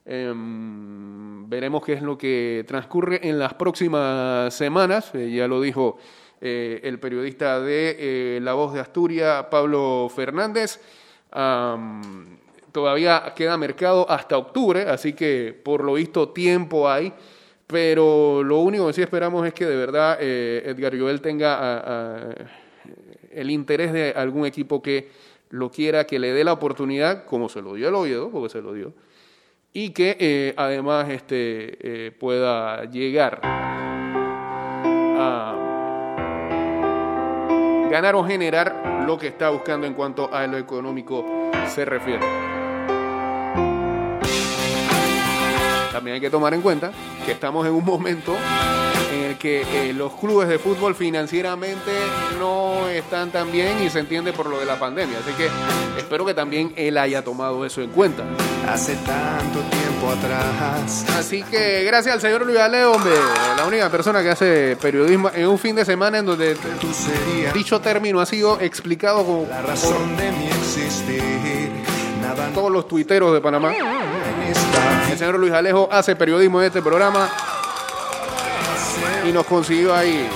Em, 0.06 1.50
veremos 1.50 1.84
qué 1.84 1.94
es 1.94 2.02
lo 2.02 2.18
que 2.18 2.66
transcurre 2.68 3.28
en 3.28 3.40
las 3.40 3.54
próximas 3.54 4.54
semanas. 4.54 5.12
Eh, 5.16 5.32
ya 5.32 5.48
lo 5.48 5.62
dijo 5.62 5.98
eh, 6.42 6.82
el 6.84 7.00
periodista 7.00 7.62
de 7.62 7.96
eh, 8.00 8.40
La 8.42 8.54
Voz 8.54 8.74
de 8.74 8.82
Asturias, 8.82 9.46
Pablo 9.50 10.12
Fernández. 10.14 10.82
Todavía 12.72 13.34
queda 13.36 13.58
mercado 13.58 14.10
hasta 14.10 14.38
octubre, 14.38 14.84
así 14.84 15.14
que 15.14 15.60
por 15.64 15.84
lo 15.84 15.94
visto 15.94 16.30
tiempo 16.30 16.90
hay. 16.90 17.14
Pero 17.66 18.44
lo 18.44 18.60
único 18.60 18.88
que 18.88 18.94
sí 18.94 19.02
esperamos 19.02 19.46
es 19.48 19.54
que 19.54 19.66
de 19.66 19.76
verdad 19.76 20.18
Edgar 20.22 20.98
Joel 20.98 21.22
tenga 21.22 22.36
el 23.32 23.52
interés 23.52 23.94
de 23.94 24.12
algún 24.16 24.46
equipo 24.46 24.82
que 24.82 25.10
lo 25.50 25.72
quiera, 25.72 26.06
que 26.06 26.20
le 26.20 26.34
dé 26.34 26.44
la 26.44 26.54
oportunidad, 26.54 27.26
como 27.26 27.50
se 27.50 27.62
lo 27.62 27.74
dio 27.74 27.90
el 27.90 27.96
Oviedo, 27.96 28.30
porque 28.30 28.50
se 28.50 28.62
lo 28.62 28.74
dio, 28.74 28.94
y 29.74 29.92
que 29.92 30.18
eh, 30.20 30.54
además 30.58 31.10
este, 31.10 32.08
eh, 32.08 32.12
pueda 32.12 32.86
llegar 32.86 33.40
a 33.44 33.70
ganar 37.90 38.16
o 38.16 38.24
generar 38.24 39.04
lo 39.06 39.18
que 39.18 39.28
está 39.28 39.50
buscando 39.50 39.88
en 39.88 39.94
cuanto 39.94 40.34
a 40.34 40.46
lo 40.48 40.58
económico 40.58 41.26
se 41.68 41.86
refiere. 41.86 42.26
También 45.92 46.16
hay 46.16 46.22
que 46.22 46.30
tomar 46.30 46.54
en 46.54 46.62
cuenta 46.62 46.92
que 47.26 47.32
estamos 47.32 47.66
en 47.66 47.74
un 47.74 47.84
momento 47.84 48.36
en 49.12 49.24
el 49.24 49.38
que 49.38 49.62
eh, 49.62 49.94
los 49.94 50.14
clubes 50.14 50.48
de 50.48 50.60
fútbol 50.60 50.96
financieramente 50.96 51.92
no 52.38 52.88
están 52.90 53.32
tan 53.32 53.52
bien 53.52 53.82
y 53.84 53.90
se 53.90 54.00
entiende 54.00 54.34
por 54.34 54.48
lo 54.48 54.60
de 54.60 54.66
la 54.66 54.78
pandemia. 54.80 55.20
Así 55.20 55.32
que 55.34 55.50
espero 55.98 56.26
que 56.26 56.34
también 56.34 56.74
él 56.76 56.98
haya 56.98 57.24
tomado 57.24 57.66
eso 57.66 57.82
en 57.82 57.90
cuenta. 57.90 58.24
Hace 58.68 58.96
tanto 58.98 59.60
tiempo 59.70 60.10
atrás. 60.10 61.06
Así 61.18 61.44
que 61.44 61.84
gracias 61.84 62.16
al 62.16 62.22
señor 62.22 62.46
Luis 62.46 62.60
Ale, 62.60 62.86
hombre, 62.86 63.14
la 63.58 63.66
única 63.66 63.90
persona 63.90 64.22
que 64.22 64.30
hace 64.30 64.78
periodismo 64.80 65.32
en 65.34 65.48
un 65.48 65.58
fin 65.58 65.76
de 65.76 65.86
semana 65.86 66.20
en 66.20 66.26
donde 66.26 66.56
dicho 67.54 67.80
término 67.82 68.20
ha 68.20 68.26
sido 68.26 68.60
explicado 68.60 69.26
como 69.26 69.48
la 69.50 69.62
razón 69.62 70.16
de 70.18 70.32
mi 70.32 70.48
existir. 70.48 71.72
Nada 72.22 72.50
todos 72.54 72.72
los 72.72 72.88
tuiteros 72.88 73.34
de 73.34 73.42
Panamá. 73.42 73.74
El 75.10 75.18
señor 75.18 75.40
Luis 75.40 75.54
Alejo 75.54 75.90
hace 75.92 76.16
periodismo 76.16 76.62
en 76.62 76.68
este 76.68 76.82
programa 76.82 77.30
y 79.30 79.32
nos 79.32 79.46
consiguió 79.46 79.94
ahí 79.96 80.28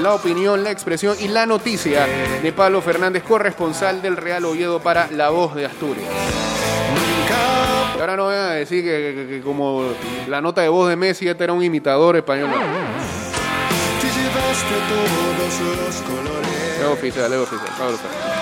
la 0.00 0.14
opinión, 0.14 0.64
la 0.64 0.70
expresión 0.70 1.16
y 1.20 1.28
la 1.28 1.46
noticia 1.46 2.06
de 2.42 2.52
Pablo 2.52 2.80
Fernández, 2.82 3.22
corresponsal 3.22 4.00
del 4.02 4.16
Real 4.16 4.44
Oviedo 4.44 4.80
para 4.80 5.08
La 5.12 5.30
Voz 5.30 5.54
de 5.54 5.66
Asturias. 5.66 6.08
Y 7.96 8.00
ahora 8.00 8.16
no 8.16 8.24
voy 8.24 8.34
a 8.34 8.46
decir 8.48 8.82
que, 8.82 9.14
que- 9.14 9.26
que 9.36 9.40
como 9.42 9.84
la 10.28 10.40
nota 10.40 10.60
de 10.62 10.68
voz 10.68 10.88
de 10.88 10.96
Messi 10.96 11.28
este 11.28 11.44
era 11.44 11.52
un 11.52 11.62
imitador 11.62 12.16
español. 12.16 12.50
Es 16.80 16.86
oficial, 16.88 17.32
es 17.32 17.38
oficial. 17.38 17.70
Pablo 17.78 17.96
Fernández. 17.98 18.41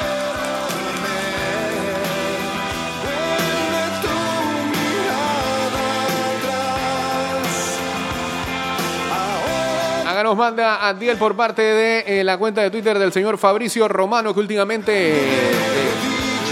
Nos 10.23 10.37
manda 10.37 10.87
Adiel 10.89 11.17
por 11.17 11.35
parte 11.35 11.63
de 11.63 12.05
eh, 12.21 12.25
la 12.25 12.37
cuenta 12.39 12.61
de 12.63 12.71
Twitter 12.71 12.99
del 12.99 13.13
señor 13.13 13.39
Fabricio 13.39 13.89
Romano, 13.89 14.33
que 14.35 14.41
últimamente 14.41 14.93
eh, 15.13 15.51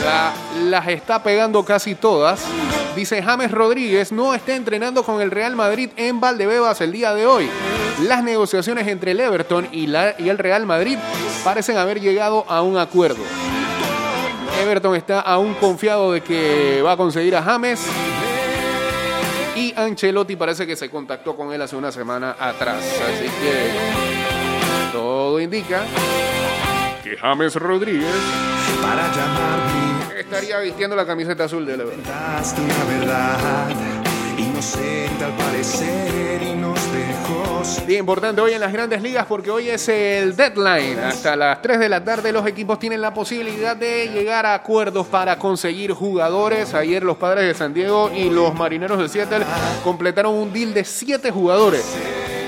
La- 0.04 0.32
las 0.70 0.88
está 0.88 1.22
pegando 1.22 1.64
casi 1.64 1.94
todas. 1.94 2.40
Dice 2.96 3.22
James 3.22 3.50
Rodríguez 3.50 4.10
no 4.10 4.34
está 4.34 4.54
entrenando 4.56 5.02
con 5.04 5.20
el 5.20 5.30
Real 5.30 5.54
Madrid 5.54 5.90
en 5.96 6.18
Valdebebas 6.20 6.80
el 6.80 6.92
día 6.92 7.14
de 7.14 7.26
hoy. 7.26 7.48
Las 8.06 8.22
negociaciones 8.24 8.86
entre 8.88 9.10
el 9.12 9.20
Everton 9.20 9.68
y, 9.70 9.84
y 10.18 10.28
el 10.28 10.38
Real 10.38 10.66
Madrid 10.66 10.98
parecen 11.44 11.76
haber 11.76 12.00
llegado 12.00 12.44
a 12.48 12.62
un 12.62 12.78
acuerdo. 12.78 13.22
Everton 14.62 14.96
está 14.96 15.20
aún 15.20 15.54
confiado 15.54 16.12
de 16.12 16.20
que 16.22 16.80
va 16.84 16.92
a 16.92 16.96
conseguir 16.96 17.36
a 17.36 17.42
James. 17.42 17.80
Ancelotti 19.78 20.34
parece 20.34 20.66
que 20.66 20.74
se 20.74 20.90
contactó 20.90 21.36
con 21.36 21.52
él 21.52 21.62
hace 21.62 21.76
una 21.76 21.92
semana 21.92 22.34
atrás. 22.38 22.82
Así 22.82 23.26
que 23.26 24.92
todo 24.92 25.38
indica 25.40 25.84
que 27.04 27.16
James 27.16 27.54
Rodríguez 27.54 28.16
para 28.82 29.08
estaría 30.18 30.58
vistiendo 30.58 30.96
la 30.96 31.06
camiseta 31.06 31.44
azul. 31.44 31.64
Daste 32.04 32.60
una 32.60 32.84
verdad 32.84 34.07
inocente 34.38 35.24
al 35.24 35.32
parecer 35.32 36.42
y 36.42 36.54
nos 36.56 36.80
dejó 36.92 37.48
Día 37.86 37.98
importante 37.98 38.40
hoy 38.40 38.52
en 38.52 38.60
las 38.60 38.72
grandes 38.72 39.02
ligas 39.02 39.26
porque 39.26 39.50
hoy 39.50 39.68
es 39.68 39.88
el 39.88 40.36
deadline. 40.36 40.98
Hasta 41.00 41.34
las 41.34 41.60
3 41.60 41.80
de 41.80 41.88
la 41.88 42.04
tarde 42.04 42.32
los 42.32 42.46
equipos 42.46 42.78
tienen 42.78 43.00
la 43.00 43.12
posibilidad 43.12 43.76
de 43.76 44.08
llegar 44.08 44.46
a 44.46 44.54
acuerdos 44.54 45.06
para 45.06 45.38
conseguir 45.38 45.92
jugadores. 45.92 46.72
Ayer 46.74 47.02
los 47.02 47.16
padres 47.16 47.44
de 47.44 47.54
San 47.54 47.74
Diego 47.74 48.10
y 48.14 48.30
los 48.30 48.54
marineros 48.54 48.98
de 48.98 49.08
Seattle 49.08 49.44
completaron 49.82 50.34
un 50.34 50.52
deal 50.52 50.72
de 50.72 50.84
7 50.84 51.30
jugadores. 51.30 51.84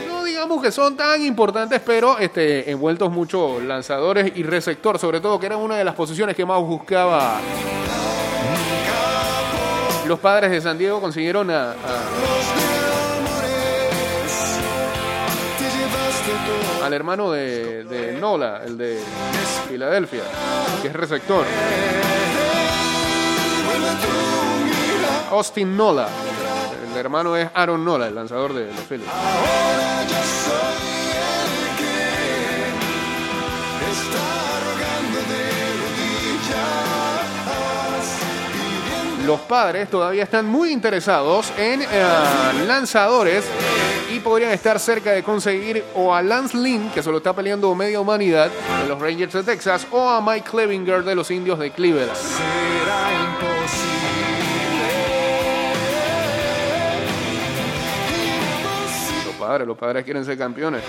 No 0.07 0.25
digamos 0.25 0.63
que 0.63 0.71
son 0.71 0.97
tan 0.97 1.23
importantes, 1.23 1.81
pero 1.85 2.19
este, 2.19 2.71
envueltos 2.71 3.11
muchos 3.11 3.63
lanzadores 3.63 4.33
y 4.37 4.43
receptor, 4.43 4.99
sobre 4.99 5.21
todo, 5.21 5.41
que 5.41 5.47
era 5.47 5.57
una 5.57 5.77
de 5.77 5.85
las 5.85 5.95
posiciones 5.95 6.37
que 6.37 6.47
más 6.47 6.61
buscaba. 6.61 7.41
Los 10.11 10.19
padres 10.19 10.51
de 10.51 10.61
San 10.61 10.77
Diego 10.77 11.01
consiguieron 11.01 11.53
a- 11.53 11.73
al 16.85 16.93
hermano 16.93 17.31
de, 17.31 18.17
Nola, 18.21 18.63
el 18.65 18.77
de 18.77 19.01
Filadelfia, 19.69 20.23
que 20.83 20.89
es 20.89 20.95
receptor. 20.95 21.45
Austin 25.31 25.77
Nola. 25.77 26.09
El 26.93 26.99
hermano 26.99 27.37
es 27.37 27.49
Aaron 27.55 27.85
Nola, 27.85 28.09
el 28.09 28.15
lanzador 28.17 28.53
de 28.53 28.67
los 28.67 28.81
Phillies. 28.89 29.09
Los 39.31 39.43
padres 39.43 39.89
todavía 39.89 40.25
están 40.25 40.47
muy 40.47 40.73
interesados 40.73 41.53
en 41.57 41.83
eh, 41.83 41.87
lanzadores 42.67 43.45
y 44.13 44.19
podrían 44.19 44.51
estar 44.51 44.81
cerca 44.81 45.13
de 45.13 45.23
conseguir 45.23 45.85
o 45.95 46.13
a 46.13 46.21
Lance 46.21 46.57
Lynn, 46.57 46.91
que 46.91 47.01
se 47.01 47.13
lo 47.13 47.19
está 47.19 47.33
peleando 47.33 47.73
media 47.77 48.01
humanidad 48.01 48.51
de 48.83 48.89
los 48.89 49.01
Rangers 49.01 49.33
de 49.33 49.45
Texas, 49.45 49.87
o 49.93 50.09
a 50.09 50.21
Mike 50.21 50.51
Clevinger 50.51 51.05
de 51.05 51.15
los 51.15 51.31
Indios 51.31 51.61
de 51.61 51.71
Cleveland. 51.71 52.11
Los 59.27 59.35
padres, 59.39 59.69
los 59.69 59.79
padres 59.79 60.05
quieren 60.05 60.25
ser 60.25 60.37
campeones. 60.37 60.83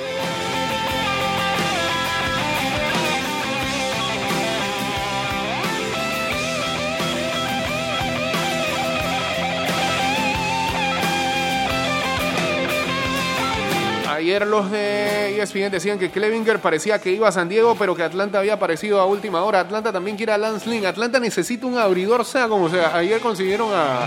Ayer 14.21 14.45
los 14.45 14.69
de 14.69 15.41
ESPN 15.41 15.71
decían 15.71 15.97
que 15.97 16.12
Clevinger 16.12 16.60
parecía 16.60 17.01
que 17.01 17.12
iba 17.12 17.27
a 17.27 17.31
San 17.31 17.49
Diego, 17.49 17.75
pero 17.75 17.95
que 17.95 18.03
Atlanta 18.03 18.38
había 18.38 18.53
aparecido 18.53 19.01
a 19.01 19.05
última 19.07 19.41
hora. 19.41 19.62
Atlanta 19.62 19.91
también 19.91 20.15
quiere 20.15 20.31
a 20.31 20.38
Lance 20.38 20.69
Lynn. 20.69 20.86
Atlanta 20.86 21.19
necesita 21.19 21.65
un 21.65 21.75
abridor, 21.75 22.23
sea 22.23 22.47
como 22.47 22.69
sea. 22.69 22.95
Ayer 22.95 23.19
consiguieron 23.19 23.71
a 23.73 24.05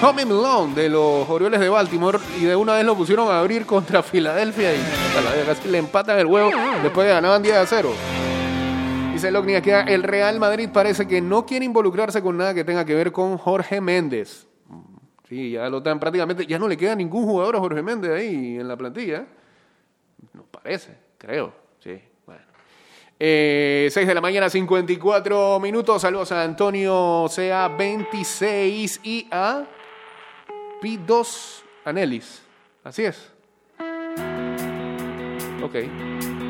Tommy 0.00 0.24
Malone 0.24 0.74
de 0.74 0.88
los 0.88 1.30
Orioles 1.30 1.60
de 1.60 1.68
Baltimore 1.68 2.18
y 2.40 2.46
de 2.46 2.56
una 2.56 2.74
vez 2.74 2.84
lo 2.84 2.96
pusieron 2.96 3.28
a 3.28 3.38
abrir 3.38 3.64
contra 3.64 4.02
Filadelfia 4.02 4.74
y 4.74 4.80
casi 5.46 5.68
le 5.68 5.78
empatan 5.78 6.18
el 6.18 6.26
huevo 6.26 6.50
después 6.82 7.06
de 7.06 7.14
ganaban 7.14 7.40
10 7.40 7.56
a 7.58 7.64
0. 7.64 7.92
Dice 9.12 9.30
Lognia 9.30 9.60
que 9.60 9.72
el 9.72 10.02
Real 10.02 10.40
Madrid 10.40 10.68
parece 10.72 11.06
que 11.06 11.20
no 11.20 11.46
quiere 11.46 11.64
involucrarse 11.64 12.22
con 12.22 12.36
nada 12.36 12.54
que 12.54 12.64
tenga 12.64 12.84
que 12.84 12.96
ver 12.96 13.12
con 13.12 13.38
Jorge 13.38 13.80
Méndez. 13.80 14.47
Sí, 15.28 15.50
ya 15.50 15.68
lo 15.68 15.78
están 15.78 16.00
prácticamente, 16.00 16.46
ya 16.46 16.58
no 16.58 16.66
le 16.66 16.76
queda 16.76 16.94
ningún 16.94 17.24
jugador 17.24 17.56
a 17.56 17.58
Jorge 17.58 17.82
Méndez 17.82 18.10
ahí 18.12 18.56
en 18.58 18.66
la 18.66 18.76
plantilla. 18.76 19.26
Nos 20.32 20.46
parece, 20.46 20.96
creo. 21.18 21.52
Sí, 21.80 22.00
bueno. 22.24 22.42
Eh, 23.20 23.88
6 23.90 24.06
de 24.06 24.14
la 24.14 24.22
mañana, 24.22 24.48
54 24.48 25.60
minutos. 25.60 26.00
Saludos 26.00 26.32
a 26.32 26.42
Antonio 26.42 27.26
CA26 27.26 29.00
y 29.02 29.28
a 29.30 29.66
P2 30.80 31.62
Anelis. 31.84 32.42
Así 32.82 33.04
es. 33.04 33.30
Ok. 35.62 36.47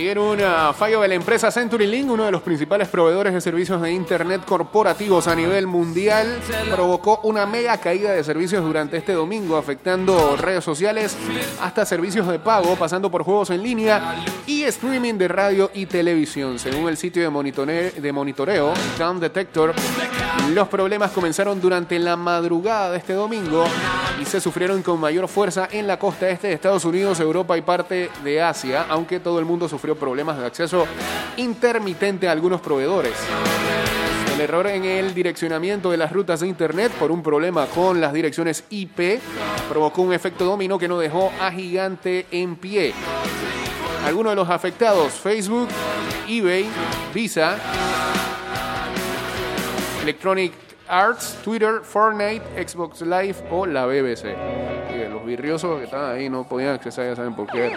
Ayer 0.00 0.18
un 0.18 0.38
fallo 0.74 1.02
de 1.02 1.08
la 1.08 1.14
empresa 1.14 1.50
CenturyLink, 1.50 2.10
uno 2.10 2.24
de 2.24 2.30
los 2.30 2.40
principales 2.40 2.88
proveedores 2.88 3.34
de 3.34 3.40
servicios 3.42 3.82
de 3.82 3.92
Internet 3.92 4.40
corporativos 4.46 5.28
a 5.28 5.34
nivel 5.34 5.66
mundial, 5.66 6.38
provocó 6.70 7.20
una 7.24 7.44
mega 7.44 7.76
caída 7.76 8.10
de 8.12 8.24
servicios 8.24 8.64
durante 8.64 8.96
este 8.96 9.12
domingo, 9.12 9.58
afectando 9.58 10.38
redes 10.38 10.64
sociales 10.64 11.14
hasta 11.60 11.84
servicios 11.84 12.26
de 12.28 12.38
pago, 12.38 12.76
pasando 12.76 13.10
por 13.10 13.24
juegos 13.24 13.50
en 13.50 13.62
línea 13.62 14.24
y 14.46 14.62
streaming 14.62 15.18
de 15.18 15.28
radio 15.28 15.70
y 15.74 15.84
televisión. 15.84 16.58
Según 16.58 16.88
el 16.88 16.96
sitio 16.96 17.22
de, 17.22 17.28
monitore- 17.28 17.92
de 17.92 18.10
monitoreo, 18.10 18.72
Down 18.98 19.20
Detector, 19.20 19.74
los 20.54 20.66
problemas 20.68 21.10
comenzaron 21.10 21.60
durante 21.60 21.98
la 21.98 22.16
madrugada 22.16 22.92
de 22.92 22.96
este 22.96 23.12
domingo 23.12 23.66
y 24.18 24.24
se 24.24 24.40
sufrieron 24.40 24.82
con 24.82 24.98
mayor 24.98 25.28
fuerza 25.28 25.68
en 25.70 25.86
la 25.86 25.98
costa 25.98 26.30
este 26.30 26.48
de 26.48 26.54
Estados 26.54 26.86
Unidos, 26.86 27.20
Europa 27.20 27.58
y 27.58 27.60
parte 27.60 28.08
de 28.24 28.40
Asia, 28.42 28.86
aunque 28.88 29.20
todo 29.20 29.38
el 29.38 29.44
mundo 29.44 29.68
sufrió 29.68 29.89
problemas 29.96 30.38
de 30.38 30.46
acceso 30.46 30.86
intermitente 31.36 32.28
a 32.28 32.32
algunos 32.32 32.60
proveedores. 32.60 33.14
El 34.34 34.40
error 34.40 34.66
en 34.68 34.84
el 34.84 35.12
direccionamiento 35.12 35.90
de 35.90 35.98
las 35.98 36.12
rutas 36.12 36.40
de 36.40 36.48
Internet 36.48 36.92
por 36.92 37.10
un 37.10 37.22
problema 37.22 37.66
con 37.66 38.00
las 38.00 38.12
direcciones 38.12 38.64
IP 38.70 39.20
provocó 39.68 40.02
un 40.02 40.12
efecto 40.12 40.44
dominó 40.44 40.78
que 40.78 40.88
no 40.88 40.98
dejó 40.98 41.30
a 41.40 41.50
Gigante 41.50 42.26
en 42.30 42.56
pie. 42.56 42.94
Algunos 44.06 44.32
de 44.32 44.36
los 44.36 44.48
afectados, 44.48 45.12
Facebook, 45.12 45.68
eBay, 46.26 46.66
Visa, 47.12 47.58
Electronic 50.02 50.52
Arts, 50.88 51.38
Twitter, 51.44 51.82
Fortnite, 51.82 52.66
Xbox 52.66 53.02
Live 53.02 53.36
o 53.50 53.66
la 53.66 53.84
BBC. 53.84 54.34
Los 55.10 55.24
virriosos 55.24 55.78
que 55.78 55.84
estaban 55.84 56.16
ahí 56.16 56.28
no 56.28 56.44
podían 56.44 56.74
accesar, 56.74 57.04
ya 57.04 57.14
saben 57.14 57.34
por 57.34 57.46
qué. 57.46 57.72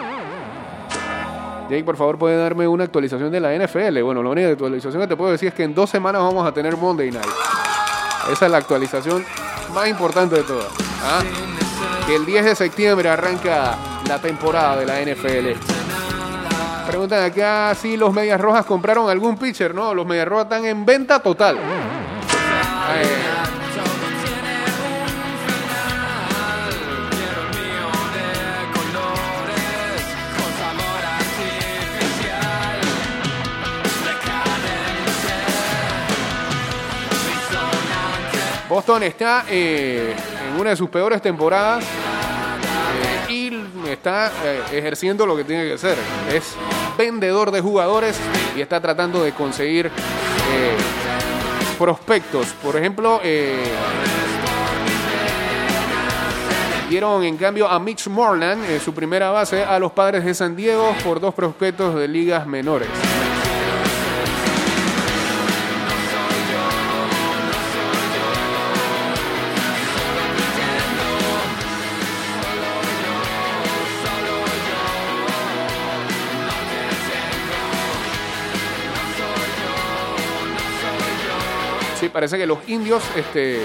Jake, 1.68 1.84
por 1.84 1.96
favor, 1.96 2.18
puede 2.18 2.36
darme 2.36 2.68
una 2.68 2.84
actualización 2.84 3.30
de 3.30 3.40
la 3.40 3.54
NFL. 3.54 4.02
Bueno, 4.02 4.22
la 4.22 4.30
única 4.30 4.48
actualización 4.48 5.02
que 5.02 5.08
te 5.08 5.16
puedo 5.16 5.32
decir 5.32 5.48
es 5.48 5.54
que 5.54 5.64
en 5.64 5.74
dos 5.74 5.88
semanas 5.88 6.22
vamos 6.22 6.46
a 6.46 6.52
tener 6.52 6.76
Monday 6.76 7.10
Night. 7.10 7.26
Esa 8.30 8.46
es 8.46 8.50
la 8.52 8.58
actualización 8.58 9.24
más 9.72 9.88
importante 9.88 10.36
de 10.36 10.42
todas. 10.42 10.68
¿ah? 11.02 11.22
Que 12.06 12.16
el 12.16 12.26
10 12.26 12.44
de 12.44 12.54
septiembre 12.54 13.08
arranca 13.08 13.76
la 14.06 14.18
temporada 14.18 14.76
de 14.76 14.86
la 14.86 15.00
NFL. 15.00 15.58
Preguntan 16.86 17.24
acá 17.24 17.74
si 17.74 17.96
los 17.96 18.12
Medias 18.12 18.40
Rojas 18.40 18.66
compraron 18.66 19.08
algún 19.08 19.38
pitcher. 19.38 19.74
No, 19.74 19.94
los 19.94 20.06
Medias 20.06 20.28
Rojas 20.28 20.44
están 20.44 20.66
en 20.66 20.84
venta 20.84 21.18
total. 21.20 21.56
Eh, 21.56 23.33
Boston 38.74 39.04
está 39.04 39.44
eh, 39.48 40.16
en 40.48 40.60
una 40.60 40.70
de 40.70 40.76
sus 40.76 40.90
peores 40.90 41.22
temporadas 41.22 41.84
eh, 43.28 43.32
y 43.32 43.88
está 43.88 44.32
eh, 44.44 44.62
ejerciendo 44.72 45.24
lo 45.26 45.36
que 45.36 45.44
tiene 45.44 45.64
que 45.64 45.74
hacer. 45.74 45.96
Es 46.28 46.56
vendedor 46.98 47.52
de 47.52 47.60
jugadores 47.60 48.18
y 48.56 48.60
está 48.60 48.80
tratando 48.80 49.22
de 49.22 49.30
conseguir 49.30 49.92
prospectos. 51.78 52.48
Por 52.60 52.74
ejemplo, 52.76 53.20
dieron 56.90 57.22
en 57.22 57.36
cambio 57.36 57.68
a 57.68 57.78
Mitch 57.78 58.08
Morland, 58.08 58.68
en 58.68 58.80
su 58.80 58.92
primera 58.92 59.30
base, 59.30 59.62
a 59.62 59.78
los 59.78 59.92
padres 59.92 60.24
de 60.24 60.34
San 60.34 60.56
Diego 60.56 60.96
por 61.04 61.20
dos 61.20 61.32
prospectos 61.32 61.94
de 61.94 62.08
ligas 62.08 62.44
menores. 62.44 62.88
Parece 82.14 82.38
que 82.38 82.46
los 82.46 82.58
indios 82.68 83.02
este, 83.16 83.58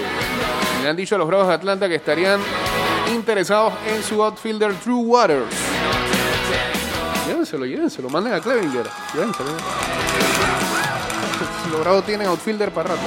le 0.82 0.88
han 0.88 0.96
dicho 0.96 1.14
a 1.14 1.18
los 1.18 1.28
Bravos 1.28 1.46
de 1.46 1.54
Atlanta 1.54 1.88
que 1.88 1.94
estarían 1.94 2.40
interesados 3.14 3.72
en 3.86 4.02
su 4.02 4.20
outfielder 4.20 4.74
Drew 4.84 5.02
Waters. 5.02 5.54
Llévenselo, 7.28 7.64
llévenselo, 7.64 8.10
manden 8.10 8.34
a 8.34 8.40
Clevinger. 8.40 8.86
Llévenselo. 9.14 9.50
Los 11.70 11.80
Bravos 11.80 12.04
tienen 12.04 12.26
outfielder 12.26 12.72
para 12.72 12.88
rato. 12.88 13.02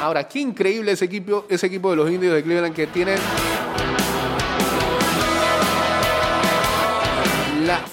Ahora, 0.00 0.26
qué 0.26 0.38
increíble 0.38 0.92
ese 0.92 1.04
equipo, 1.04 1.44
ese 1.50 1.66
equipo 1.66 1.90
de 1.90 1.96
los 1.96 2.10
indios 2.10 2.32
de 2.32 2.42
Cleveland 2.42 2.74
que 2.74 2.86
tienen 2.86 3.18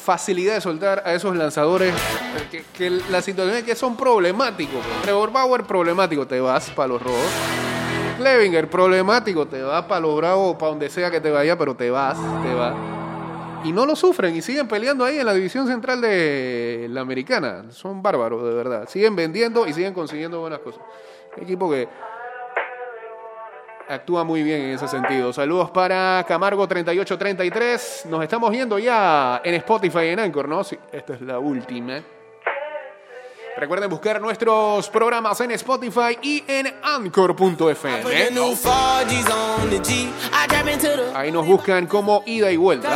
facilidad 0.04 0.56
de 0.56 0.62
soltar 0.62 1.01
a 1.06 1.14
esos 1.14 1.36
lanzadores. 1.36 1.93
eh, 1.93 2.47
Que, 2.51 2.64
que 2.78 2.89
la 3.10 3.22
situación 3.22 3.58
es 3.58 3.64
que 3.64 3.76
son 3.76 3.95
problemáticos. 3.95 4.82
Trevor 5.01 5.32
Bauer, 5.32 5.64
problemático, 5.64 6.28
te 6.28 6.39
vas 6.39 6.70
para 6.72 6.88
los 6.89 7.01
rojos. 7.01 7.32
Clevinger, 8.18 8.70
problemático, 8.70 9.47
te 9.47 9.62
vas 9.64 9.86
para 9.86 10.01
los 10.01 10.16
bravos, 10.16 10.56
para 10.56 10.70
donde 10.70 10.89
sea 10.89 11.10
que 11.10 11.20
te 11.20 11.32
vaya, 11.32 11.58
pero 11.58 11.76
te 11.76 11.89
vas, 11.89 12.18
te 12.43 12.54
vas. 12.54 12.76
Y 13.64 13.72
no 13.72 13.86
lo 13.86 13.95
sufren 13.95 14.36
y 14.36 14.41
siguen 14.41 14.68
peleando 14.68 15.06
ahí 15.06 15.18
en 15.20 15.26
la 15.26 15.34
división 15.34 15.66
central 15.68 16.01
de 16.01 16.88
la 16.89 17.01
americana. 17.01 17.64
Son 17.72 18.04
bárbaros, 18.04 18.43
de 18.43 18.54
verdad. 18.54 18.88
Siguen 18.89 19.16
vendiendo 19.16 19.66
y 19.66 19.74
siguen 19.74 19.93
consiguiendo 19.93 20.41
buenas 20.41 20.60
cosas. 20.60 20.82
Equipo 21.38 21.70
que 21.72 21.88
actúa 23.89 24.23
muy 24.23 24.43
bien 24.43 24.61
en 24.61 24.69
ese 24.71 24.88
sentido. 24.88 25.34
Saludos 25.34 25.71
para 25.71 26.23
Camargo 26.27 26.67
3833. 26.67 28.05
Nos 28.09 28.23
estamos 28.23 28.51
viendo 28.51 28.79
ya 28.79 29.41
en 29.43 29.55
Spotify 29.55 29.99
y 30.05 30.09
en 30.09 30.19
Anchor, 30.19 30.47
¿no? 30.47 30.63
Sí, 30.63 30.77
esta 30.91 31.13
es 31.13 31.21
la 31.21 31.39
última. 31.39 32.01
Recuerden 33.55 33.88
buscar 33.89 34.19
nuestros 34.19 34.89
programas 34.89 35.39
en 35.41 35.51
Spotify 35.51 36.17
y 36.23 36.43
en 36.47 36.73
Anchor.fm. 36.81 38.31
New 38.31 38.55
4Gs 38.55 39.31
on 39.61 39.69
the 39.69 39.79
G. 39.79 40.09
I 40.31 40.47
trap 40.47 40.67
into 40.67 40.88
the. 40.88 41.15
Ahí 41.15 41.31
nos 41.31 41.45
buscan 41.45 41.86
como 41.86 42.23
ida 42.25 42.51
y 42.51 42.57
vuelta. 42.57 42.89